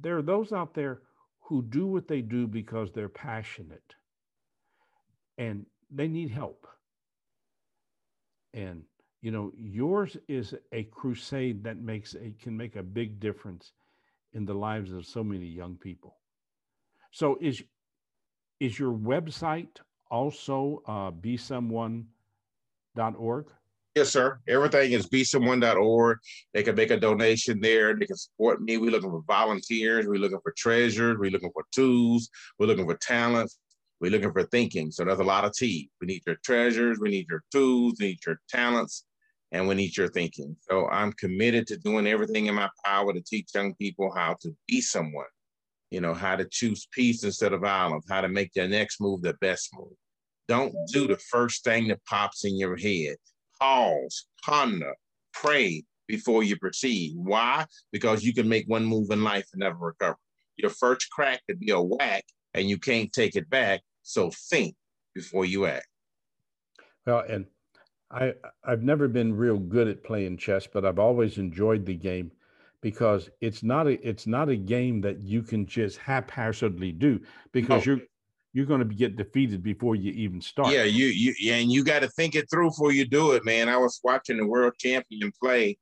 there 0.02 0.18
are 0.18 0.22
those 0.22 0.52
out 0.52 0.74
there 0.74 1.00
who 1.40 1.62
do 1.62 1.88
what 1.88 2.10
they 2.10 2.22
do 2.22 2.48
because 2.48 2.92
they're 2.92 3.08
passionate 3.08 3.96
and 5.38 5.66
they 5.92 6.08
need 6.08 6.32
help. 6.32 6.68
And, 8.54 8.84
you 9.22 9.32
know, 9.32 9.52
yours 9.58 10.18
is 10.28 10.54
a 10.72 10.84
crusade 10.84 11.64
that 11.64 11.78
makes 11.78 12.16
a, 12.16 12.34
can 12.42 12.56
make 12.56 12.76
a 12.76 12.84
big 12.84 13.20
difference 13.20 13.74
in 14.34 14.46
the 14.46 14.54
lives 14.54 14.92
of 14.94 15.06
so 15.06 15.24
many 15.24 15.46
young 15.46 15.76
people. 15.76 16.18
So 17.12 17.38
is 17.42 17.64
is 18.60 18.80
your 18.80 18.94
website 18.94 19.80
also 20.10 20.82
uh, 20.88 21.12
besomeone.org? 21.12 22.06
Yes, 23.96 24.10
sir. 24.10 24.40
Everything 24.48 24.92
is 24.92 25.08
be 25.08 25.22
besomeone.org. 25.22 26.18
They 26.54 26.64
can 26.64 26.76
make 26.76 26.92
a 26.92 27.00
donation 27.00 27.62
there. 27.62 27.96
They 27.96 28.06
can 28.06 28.18
support 28.18 28.62
me. 28.62 28.78
We're 28.78 28.92
looking 28.92 29.10
for 29.10 29.24
volunteers. 29.26 30.06
We're 30.06 30.20
looking 30.20 30.42
for 30.44 30.54
treasures. 30.58 31.18
We're 31.18 31.32
looking 31.32 31.52
for 31.54 31.64
tools. 31.72 32.30
We're 32.60 32.66
looking 32.68 32.86
for 32.86 32.98
talents. 32.98 33.58
We're 34.02 34.12
looking 34.12 34.34
for 34.34 34.44
thinking. 34.44 34.92
So 34.92 35.06
there's 35.06 35.20
a 35.20 35.24
lot 35.24 35.46
of 35.46 35.54
T. 35.54 35.90
We 36.02 36.08
need 36.08 36.24
your 36.28 36.38
treasures. 36.44 37.00
We 37.00 37.10
need 37.10 37.28
your 37.30 37.44
tools. 37.52 37.96
We 38.00 38.08
need 38.08 38.20
your 38.26 38.40
talents. 38.50 39.06
And 39.52 39.68
we 39.68 39.76
need 39.76 39.96
your 39.96 40.10
thinking. 40.10 40.56
So 40.70 40.88
I'm 40.90 41.14
committed 41.14 41.68
to 41.68 41.78
doing 41.78 42.08
everything 42.08 42.48
in 42.48 42.56
my 42.56 42.70
power 42.84 43.14
to 43.14 43.22
teach 43.22 43.50
young 43.56 43.74
people 43.76 44.12
how 44.14 44.36
to 44.42 44.56
be 44.68 44.82
someone 44.82 45.26
you 45.96 46.02
know, 46.02 46.14
how 46.14 46.36
to 46.36 46.46
choose 46.46 46.88
peace 46.92 47.24
instead 47.24 47.54
of 47.54 47.62
violence, 47.62 48.06
how 48.10 48.22
to 48.22 48.28
make 48.28 48.54
their 48.54 48.68
next 48.68 49.00
move 49.00 49.22
the 49.22 49.34
best 49.36 49.70
move. 49.74 49.94
Don't 50.48 50.76
do 50.92 51.08
the 51.08 51.18
first 51.18 51.64
thing 51.64 51.88
that 51.88 52.04
pops 52.06 52.46
in 52.46 52.58
your 52.58 52.76
head. 52.76 53.16
Pause, 53.60 54.26
ponder, 54.44 54.94
pray 55.34 55.84
before 56.08 56.44
you 56.44 56.58
proceed. 56.58 57.14
Why? 57.16 57.66
Because 57.92 58.24
you 58.24 58.34
can 58.34 58.48
make 58.48 58.68
one 58.68 58.86
move 58.86 59.10
in 59.12 59.24
life 59.24 59.48
and 59.54 59.62
never 59.62 59.78
recover. 59.78 60.18
Your 60.58 60.70
first 60.70 61.10
crack 61.12 61.42
could 61.48 61.60
be 61.60 61.72
a 61.72 61.82
whack 61.82 62.26
and 62.56 62.68
you 62.70 62.80
can't 62.80 63.14
take 63.14 63.36
it 63.36 63.50
back. 63.50 63.82
So 64.02 64.32
think 64.50 64.76
before 65.14 65.46
you 65.46 65.68
act. 65.68 65.88
Well, 67.06 67.24
and 67.28 67.46
I 68.10 68.34
I've 68.64 68.82
never 68.82 69.08
been 69.08 69.36
real 69.36 69.60
good 69.60 69.88
at 69.88 70.04
playing 70.04 70.38
chess, 70.38 70.68
but 70.72 70.86
I've 70.86 71.00
always 71.00 71.38
enjoyed 71.38 71.86
the 71.86 71.94
game 71.94 72.32
because 72.82 73.30
it's 73.42 73.62
not 73.62 73.88
a 73.88 74.08
it's 74.08 74.26
not 74.26 74.50
a 74.50 74.56
game 74.56 75.02
that 75.02 75.22
you 75.22 75.44
can 75.44 75.66
just 75.66 75.98
haphazardly 75.98 76.92
do 76.92 77.20
because 77.52 77.82
oh. 77.82 77.92
you're 77.92 78.02
you're 78.54 78.66
going 78.66 78.88
to 78.88 78.96
get 78.96 79.18
defeated 79.18 79.62
before 79.62 79.96
you 79.96 80.14
even 80.14 80.40
start. 80.40 80.72
Yeah, 80.72 80.84
you 80.84 81.08
you 81.08 81.54
and 81.54 81.72
you 81.72 81.84
got 81.84 82.02
to 82.04 82.10
think 82.10 82.36
it 82.36 82.50
through 82.50 82.70
before 82.70 82.94
you 82.94 83.06
do 83.06 83.34
it, 83.34 83.44
man. 83.44 83.70
I 83.70 83.78
was 83.78 84.00
watching 84.04 84.38
the 84.38 84.48
world 84.48 84.74
champion 84.80 85.32
play, 85.42 85.78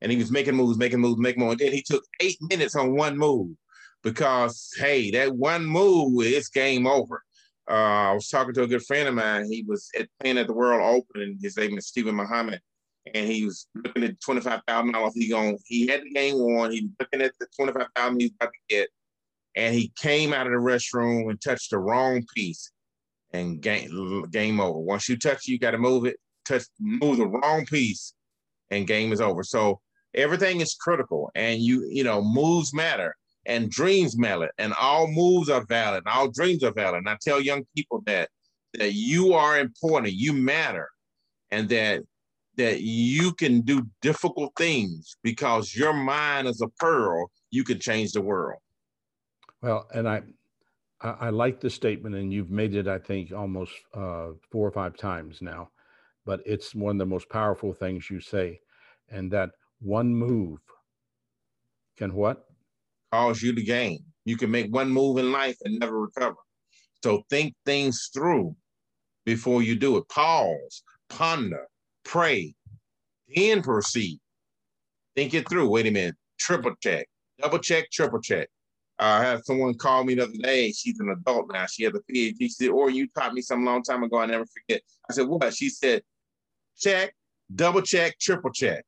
and 0.00 0.10
he 0.10 0.18
was 0.18 0.30
making 0.32 0.56
moves, 0.56 0.76
making 0.76 1.00
moves, 1.00 1.20
making 1.20 1.40
moves. 1.40 1.52
And 1.52 1.60
then 1.60 1.72
he 1.72 1.82
took 1.82 2.04
eight 2.20 2.38
minutes 2.40 2.74
on 2.74 2.96
one 2.96 3.16
move 3.16 3.56
because 4.06 4.70
hey, 4.78 5.10
that 5.10 5.34
one 5.34 5.66
move 5.66 6.24
is 6.24 6.48
game 6.48 6.86
over. 6.86 7.22
Uh, 7.68 8.10
I 8.10 8.12
was 8.12 8.28
talking 8.28 8.54
to 8.54 8.62
a 8.62 8.68
good 8.68 8.84
friend 8.84 9.08
of 9.08 9.14
mine. 9.14 9.46
He 9.50 9.64
was 9.66 9.90
at, 9.98 10.08
playing 10.20 10.38
at 10.38 10.46
the 10.46 10.54
World 10.54 10.80
Open, 10.80 11.22
and 11.22 11.38
his 11.42 11.56
name 11.56 11.76
is 11.76 11.88
Stephen 11.88 12.14
Muhammad 12.14 12.60
and 13.14 13.30
he 13.30 13.44
was 13.44 13.66
looking 13.74 14.04
at 14.04 14.20
twenty 14.20 14.40
five 14.40 14.60
thousand 14.66 14.92
dollars. 14.92 15.12
He 15.14 15.28
going 15.28 15.58
he 15.66 15.86
had 15.86 16.02
the 16.02 16.10
game 16.10 16.38
won. 16.38 16.72
He 16.72 16.82
was 16.82 16.90
looking 17.00 17.22
at 17.22 17.32
the 17.38 17.46
twenty 17.56 17.72
five 17.72 17.88
thousand 17.94 18.20
he's 18.20 18.32
about 18.40 18.52
to 18.52 18.74
get, 18.74 18.88
and 19.54 19.74
he 19.74 19.92
came 19.96 20.32
out 20.32 20.46
of 20.46 20.52
the 20.52 20.58
restroom 20.58 21.30
and 21.30 21.40
touched 21.40 21.70
the 21.70 21.78
wrong 21.78 22.24
piece, 22.34 22.70
and 23.32 23.60
game 23.60 24.24
game 24.30 24.60
over. 24.60 24.78
Once 24.78 25.08
you 25.08 25.16
touch, 25.16 25.46
you 25.46 25.58
got 25.58 25.72
to 25.72 25.78
move 25.78 26.06
it. 26.06 26.16
Touch 26.44 26.64
move 26.80 27.18
the 27.18 27.26
wrong 27.26 27.66
piece, 27.66 28.14
and 28.70 28.86
game 28.86 29.12
is 29.12 29.20
over. 29.20 29.42
So 29.42 29.80
everything 30.14 30.60
is 30.60 30.74
critical, 30.74 31.30
and 31.34 31.60
you 31.60 31.86
you 31.88 32.04
know 32.04 32.22
moves 32.22 32.74
matter. 32.74 33.16
And 33.46 33.70
dreams 33.70 34.18
matter, 34.18 34.50
and 34.58 34.74
all 34.80 35.06
moves 35.06 35.48
are 35.48 35.64
valid, 35.64 36.02
and 36.04 36.14
all 36.14 36.28
dreams 36.28 36.64
are 36.64 36.72
valid. 36.72 36.98
And 36.98 37.08
I 37.08 37.16
tell 37.20 37.40
young 37.40 37.64
people 37.76 38.02
that 38.06 38.28
that 38.74 38.92
you 38.92 39.32
are 39.32 39.58
important, 39.58 40.12
you 40.12 40.32
matter, 40.32 40.88
and 41.50 41.68
that 41.68 42.02
that 42.56 42.80
you 42.80 43.32
can 43.32 43.60
do 43.60 43.86
difficult 44.02 44.52
things 44.56 45.16
because 45.22 45.74
your 45.74 45.92
mind 45.92 46.48
is 46.48 46.60
a 46.60 46.68
pearl, 46.80 47.30
you 47.50 47.64
can 47.64 47.78
change 47.78 48.12
the 48.12 48.20
world. 48.20 48.60
Well, 49.62 49.86
and 49.94 50.08
I, 50.08 50.22
I, 51.00 51.30
like 51.30 51.60
the 51.60 51.70
statement, 51.70 52.14
and 52.14 52.32
you've 52.32 52.50
made 52.50 52.74
it, 52.74 52.88
I 52.88 52.98
think, 52.98 53.32
almost 53.32 53.72
uh, 53.94 54.28
four 54.50 54.66
or 54.66 54.70
five 54.70 54.96
times 54.96 55.42
now, 55.42 55.68
but 56.24 56.40
it's 56.46 56.74
one 56.74 56.96
of 56.96 56.98
the 56.98 57.06
most 57.06 57.28
powerful 57.28 57.72
things 57.72 58.10
you 58.10 58.20
say, 58.20 58.60
and 59.10 59.30
that 59.32 59.50
one 59.80 60.14
move 60.14 60.58
can 61.98 62.14
what? 62.14 62.44
Cause 63.12 63.42
you 63.42 63.54
to 63.54 63.62
gain. 63.62 64.04
You 64.24 64.36
can 64.36 64.50
make 64.50 64.72
one 64.72 64.90
move 64.90 65.18
in 65.18 65.32
life 65.32 65.56
and 65.64 65.78
never 65.78 66.00
recover. 66.00 66.36
So 67.02 67.22
think 67.30 67.54
things 67.64 68.10
through 68.12 68.56
before 69.24 69.62
you 69.62 69.76
do 69.76 69.96
it. 69.96 70.08
Pause, 70.08 70.82
ponder, 71.08 71.66
pray, 72.04 72.54
then 73.34 73.62
proceed. 73.62 74.18
Think 75.14 75.34
it 75.34 75.48
through. 75.48 75.68
Wait 75.68 75.86
a 75.86 75.90
minute. 75.90 76.16
Triple 76.38 76.74
check, 76.82 77.06
double 77.40 77.58
check, 77.58 77.90
triple 77.90 78.20
check. 78.20 78.48
I 78.98 79.22
had 79.22 79.44
someone 79.44 79.74
call 79.74 80.04
me 80.04 80.14
the 80.14 80.24
other 80.24 80.32
day. 80.40 80.72
She's 80.72 80.98
an 81.00 81.10
adult 81.10 81.52
now. 81.52 81.66
She 81.66 81.84
has 81.84 81.92
a 81.94 82.12
PhD. 82.12 82.34
She 82.38 82.48
said, 82.48 82.70
"Or 82.70 82.90
you 82.90 83.08
taught 83.08 83.34
me 83.34 83.42
some 83.42 83.64
long 83.64 83.82
time 83.82 84.02
ago. 84.02 84.18
I 84.18 84.26
never 84.26 84.46
forget." 84.46 84.82
I 85.08 85.12
said, 85.12 85.28
"What?" 85.28 85.54
She 85.54 85.68
said, 85.68 86.02
"Check, 86.78 87.14
double 87.54 87.82
check, 87.82 88.18
triple 88.18 88.50
check, 88.52 88.84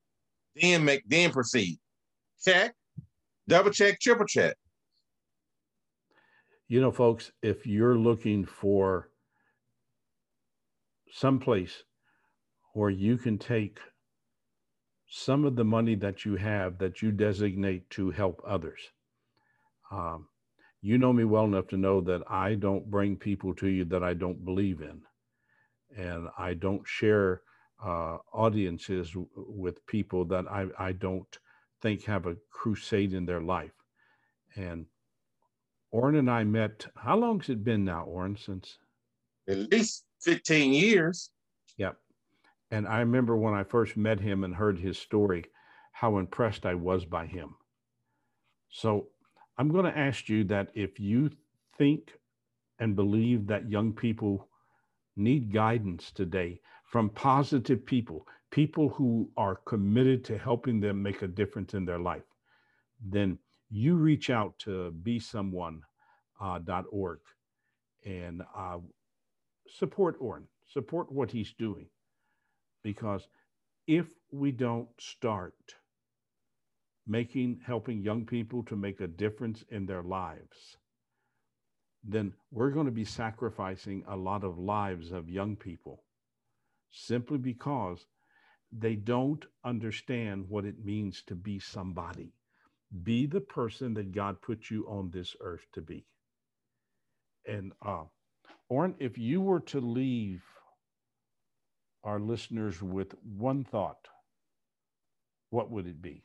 then 0.54 0.84
make, 0.84 1.02
then 1.06 1.30
proceed. 1.30 1.78
Check, 2.44 2.74
double 3.48 3.70
check, 3.70 3.98
triple 4.00 4.26
check." 4.26 4.56
You 6.68 6.80
know, 6.80 6.92
folks, 6.92 7.32
if 7.42 7.66
you're 7.66 7.96
looking 7.98 8.44
for 8.44 9.10
some 11.10 11.40
place 11.40 11.84
where 12.74 12.90
you 12.90 13.16
can 13.16 13.38
take 13.38 13.80
some 15.08 15.44
of 15.44 15.56
the 15.56 15.64
money 15.64 15.94
that 15.94 16.24
you 16.24 16.36
have 16.36 16.78
that 16.78 17.00
you 17.02 17.10
designate 17.10 17.88
to 17.90 18.10
help 18.10 18.42
others. 18.46 18.92
Um, 19.90 20.28
you 20.82 20.98
know 20.98 21.12
me 21.12 21.24
well 21.24 21.44
enough 21.44 21.68
to 21.68 21.76
know 21.76 22.00
that 22.02 22.22
I 22.30 22.54
don't 22.54 22.90
bring 22.90 23.16
people 23.16 23.54
to 23.56 23.66
you 23.68 23.84
that 23.86 24.02
I 24.04 24.14
don't 24.14 24.44
believe 24.44 24.80
in. 24.80 25.02
And 25.96 26.28
I 26.38 26.54
don't 26.54 26.86
share 26.86 27.42
uh, 27.84 28.18
audiences 28.32 29.10
w- 29.10 29.28
with 29.34 29.84
people 29.86 30.24
that 30.26 30.46
I, 30.50 30.66
I 30.78 30.92
don't 30.92 31.38
think 31.82 32.04
have 32.04 32.26
a 32.26 32.36
crusade 32.50 33.12
in 33.12 33.26
their 33.26 33.40
life. 33.40 33.72
And 34.56 34.86
Orrin 35.90 36.16
and 36.16 36.30
I 36.30 36.44
met, 36.44 36.86
how 36.96 37.16
long 37.16 37.40
has 37.40 37.48
it 37.48 37.64
been 37.64 37.84
now, 37.84 38.04
Orrin, 38.04 38.36
since? 38.36 38.78
At 39.48 39.70
least 39.70 40.04
15 40.22 40.72
years. 40.72 41.30
Yep. 41.76 41.96
And 42.70 42.86
I 42.86 43.00
remember 43.00 43.36
when 43.36 43.54
I 43.54 43.64
first 43.64 43.96
met 43.96 44.20
him 44.20 44.44
and 44.44 44.54
heard 44.54 44.78
his 44.78 44.98
story, 44.98 45.44
how 45.92 46.18
impressed 46.18 46.66
I 46.66 46.74
was 46.74 47.04
by 47.04 47.26
him. 47.26 47.54
So 48.68 49.08
I'm 49.56 49.70
going 49.70 49.86
to 49.86 49.98
ask 49.98 50.28
you 50.28 50.44
that 50.44 50.68
if 50.74 51.00
you 51.00 51.30
think 51.78 52.12
and 52.78 52.94
believe 52.94 53.46
that 53.46 53.70
young 53.70 53.92
people 53.92 54.48
need 55.16 55.52
guidance 55.52 56.12
today 56.12 56.60
from 56.84 57.10
positive 57.10 57.84
people, 57.84 58.26
people 58.50 58.88
who 58.90 59.30
are 59.36 59.56
committed 59.56 60.24
to 60.24 60.38
helping 60.38 60.80
them 60.80 61.02
make 61.02 61.22
a 61.22 61.28
difference 61.28 61.74
in 61.74 61.84
their 61.84 61.98
life, 61.98 62.24
then 63.04 63.38
you 63.70 63.96
reach 63.96 64.30
out 64.30 64.58
to 64.60 64.94
besomeone.org 65.02 65.80
uh, 66.40 68.08
and 68.08 68.42
uh, 68.56 68.78
support 69.68 70.16
Orrin, 70.20 70.46
support 70.66 71.12
what 71.12 71.30
he's 71.30 71.52
doing. 71.52 71.86
Because 72.82 73.28
if 73.86 74.06
we 74.30 74.52
don't 74.52 74.88
start 74.98 75.54
making 77.06 77.60
helping 77.66 78.02
young 78.02 78.24
people 78.26 78.62
to 78.64 78.76
make 78.76 79.00
a 79.00 79.06
difference 79.08 79.64
in 79.70 79.86
their 79.86 80.02
lives 80.02 80.76
then 82.04 82.32
we're 82.50 82.70
going 82.70 82.86
to 82.86 82.92
be 82.92 83.04
sacrificing 83.04 84.04
a 84.08 84.16
lot 84.16 84.44
of 84.44 84.58
lives 84.58 85.10
of 85.12 85.28
young 85.28 85.56
people 85.56 86.04
simply 86.90 87.38
because 87.38 88.06
they 88.72 88.96
don't 88.96 89.44
understand 89.64 90.48
what 90.48 90.64
it 90.64 90.84
means 90.84 91.22
to 91.26 91.34
be 91.34 91.58
somebody. 91.58 92.32
Be 93.02 93.26
the 93.26 93.40
person 93.40 93.94
that 93.94 94.12
God 94.12 94.40
put 94.40 94.70
you 94.70 94.86
on 94.88 95.10
this 95.10 95.36
earth 95.40 95.66
to 95.72 95.80
be. 95.80 96.06
And 97.46 97.72
uh, 97.84 98.04
Orrin, 98.68 98.94
if 98.98 99.16
you 99.18 99.40
were 99.40 99.60
to 99.60 99.80
leave 99.80 100.42
our 102.04 102.20
listeners 102.20 102.82
with 102.82 103.14
one 103.22 103.64
thought, 103.64 104.08
what 105.50 105.70
would 105.70 105.86
it 105.86 106.00
be? 106.00 106.22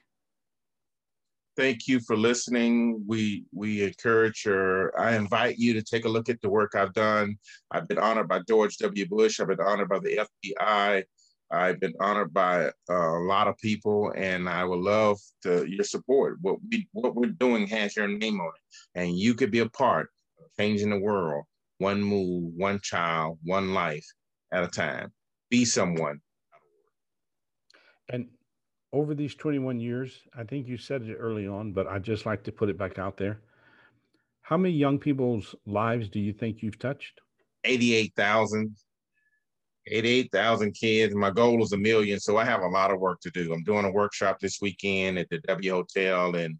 Thank 1.56 1.88
you 1.88 2.00
for 2.00 2.18
listening. 2.18 3.04
We 3.06 3.46
we 3.54 3.84
encourage 3.84 4.46
your. 4.46 5.00
I 5.00 5.16
invite 5.16 5.60
you 5.60 5.74
to 5.74 5.84
take 5.84 6.06
a 6.06 6.10
look 6.10 6.28
at 6.28 6.42
the 6.42 6.50
work 6.50 6.74
I've 6.76 6.94
done. 6.94 7.38
I've 7.70 7.88
been 7.88 8.00
honored 8.00 8.28
by 8.28 8.42
George 8.48 8.78
W. 8.78 9.08
Bush. 9.08 9.40
I've 9.40 9.50
been 9.50 9.60
honored 9.62 9.90
by 9.90 10.00
the 10.00 10.28
FBI. 10.44 11.04
I've 11.54 11.80
been 11.80 11.94
honored 12.00 12.34
by 12.34 12.72
uh, 12.90 13.18
a 13.18 13.24
lot 13.24 13.48
of 13.48 13.58
people, 13.60 14.12
and 14.16 14.50
I 14.50 14.64
would 14.64 14.80
love 14.80 15.20
to, 15.44 15.66
your 15.70 15.84
support. 15.84 16.38
What 16.42 16.58
we 16.70 16.88
what 16.94 17.16
we're 17.16 17.28
doing 17.28 17.68
has 17.68 17.96
your 17.96 18.08
name 18.08 18.42
on 18.42 18.48
it, 18.48 19.00
and 19.00 19.18
you 19.18 19.36
could 19.36 19.52
be 19.52 19.60
a 19.60 19.70
part 19.70 20.10
of 20.40 20.46
changing 20.58 20.90
the 20.90 21.00
world, 21.00 21.46
one 21.78 22.02
move, 22.02 22.54
one 22.56 22.80
child, 22.82 23.38
one 23.44 23.74
life 23.74 24.06
at 24.52 24.64
a 24.64 24.68
time. 24.68 25.12
Be 25.50 25.64
someone. 25.64 26.22
And 28.10 28.28
over 28.92 29.14
these 29.14 29.36
21 29.36 29.80
years, 29.80 30.22
I 30.38 30.44
think 30.44 30.68
you 30.68 30.78
said 30.78 31.04
it 31.04 31.16
early 31.16 31.48
on, 31.48 31.72
but 31.74 31.88
I'd 31.88 32.04
just 32.04 32.26
like 32.26 32.44
to 32.44 32.52
put 32.52 32.70
it 32.70 32.78
back 32.78 33.00
out 33.00 33.18
there. 33.18 33.40
How 34.42 34.58
many 34.58 34.74
young 34.74 35.00
people's 35.00 35.56
lives 35.66 36.10
do 36.10 36.20
you 36.20 36.34
think 36.34 36.62
you've 36.62 36.80
touched? 36.80 37.22
88,000. 37.64 38.76
88,000 39.88 40.74
kids. 40.74 41.16
My 41.16 41.32
goal 41.32 41.62
is 41.64 41.74
a 41.74 41.78
million, 41.78 42.20
so 42.20 42.38
I 42.38 42.46
have 42.46 42.62
a 42.62 42.68
lot 42.68 42.92
of 42.92 43.00
work 43.00 43.20
to 43.22 43.32
do. 43.32 43.54
I'm 43.54 43.64
doing 43.64 43.86
a 43.86 43.92
workshop 43.92 44.40
this 44.40 44.60
weekend 44.62 45.18
at 45.18 45.30
the 45.30 45.40
W 45.40 45.72
Hotel 45.72 46.36
in 46.36 46.60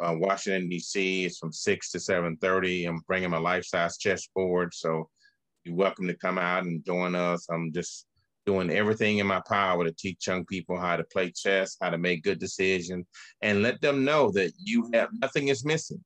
uh, 0.00 0.14
Washington 0.16 0.68
D.C. 0.68 1.24
It's 1.24 1.38
from 1.38 1.52
six 1.52 1.90
to 1.92 2.00
seven 2.00 2.36
thirty. 2.36 2.84
I'm 2.84 3.00
bringing 3.06 3.30
my 3.30 3.38
life 3.38 3.64
size 3.64 3.98
chessboard, 3.98 4.74
so 4.74 5.08
you're 5.64 5.76
welcome 5.76 6.06
to 6.08 6.14
come 6.14 6.38
out 6.38 6.64
and 6.64 6.84
join 6.84 7.14
us. 7.14 7.46
I'm 7.50 7.72
just 7.72 8.06
doing 8.46 8.70
everything 8.70 9.18
in 9.18 9.26
my 9.26 9.42
power 9.48 9.84
to 9.84 9.92
teach 9.92 10.26
young 10.26 10.44
people 10.44 10.78
how 10.78 10.96
to 10.96 11.04
play 11.04 11.30
chess, 11.30 11.76
how 11.80 11.90
to 11.90 11.98
make 11.98 12.22
good 12.22 12.38
decisions, 12.38 13.06
and 13.42 13.62
let 13.62 13.80
them 13.80 14.04
know 14.04 14.30
that 14.32 14.52
you 14.58 14.88
have 14.92 15.08
nothing 15.20 15.48
is 15.48 15.64
missing, 15.64 16.02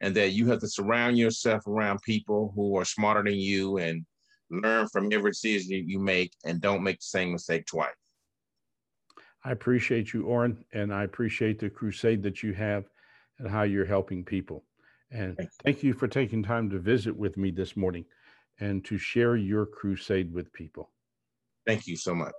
and 0.00 0.14
that 0.14 0.30
you 0.30 0.46
have 0.48 0.60
to 0.60 0.68
surround 0.68 1.18
yourself 1.18 1.66
around 1.66 2.00
people 2.02 2.52
who 2.54 2.76
are 2.76 2.84
smarter 2.84 3.22
than 3.22 3.38
you 3.38 3.78
and 3.78 4.04
learn 4.60 4.88
from 4.88 5.12
every 5.12 5.30
decision 5.30 5.88
you 5.88 5.98
make 5.98 6.32
and 6.44 6.60
don't 6.60 6.82
make 6.82 6.98
the 6.98 7.04
same 7.04 7.32
mistake 7.32 7.66
twice. 7.66 7.94
I 9.44 9.50
appreciate 9.50 10.12
you, 10.12 10.24
Orrin, 10.26 10.64
and 10.72 10.94
I 10.94 11.02
appreciate 11.02 11.58
the 11.58 11.68
crusade 11.68 12.22
that 12.22 12.42
you 12.42 12.52
have 12.52 12.84
and 13.38 13.48
how 13.48 13.62
you're 13.62 13.84
helping 13.84 14.24
people. 14.24 14.64
And 15.10 15.36
thank 15.64 15.82
you 15.82 15.92
for 15.94 16.06
taking 16.06 16.42
time 16.42 16.70
to 16.70 16.78
visit 16.78 17.16
with 17.16 17.36
me 17.36 17.50
this 17.50 17.76
morning 17.76 18.04
and 18.60 18.84
to 18.84 18.98
share 18.98 19.36
your 19.36 19.66
crusade 19.66 20.32
with 20.32 20.52
people. 20.52 20.90
Thank 21.66 21.86
you 21.86 21.96
so 21.96 22.14
much. 22.14 22.34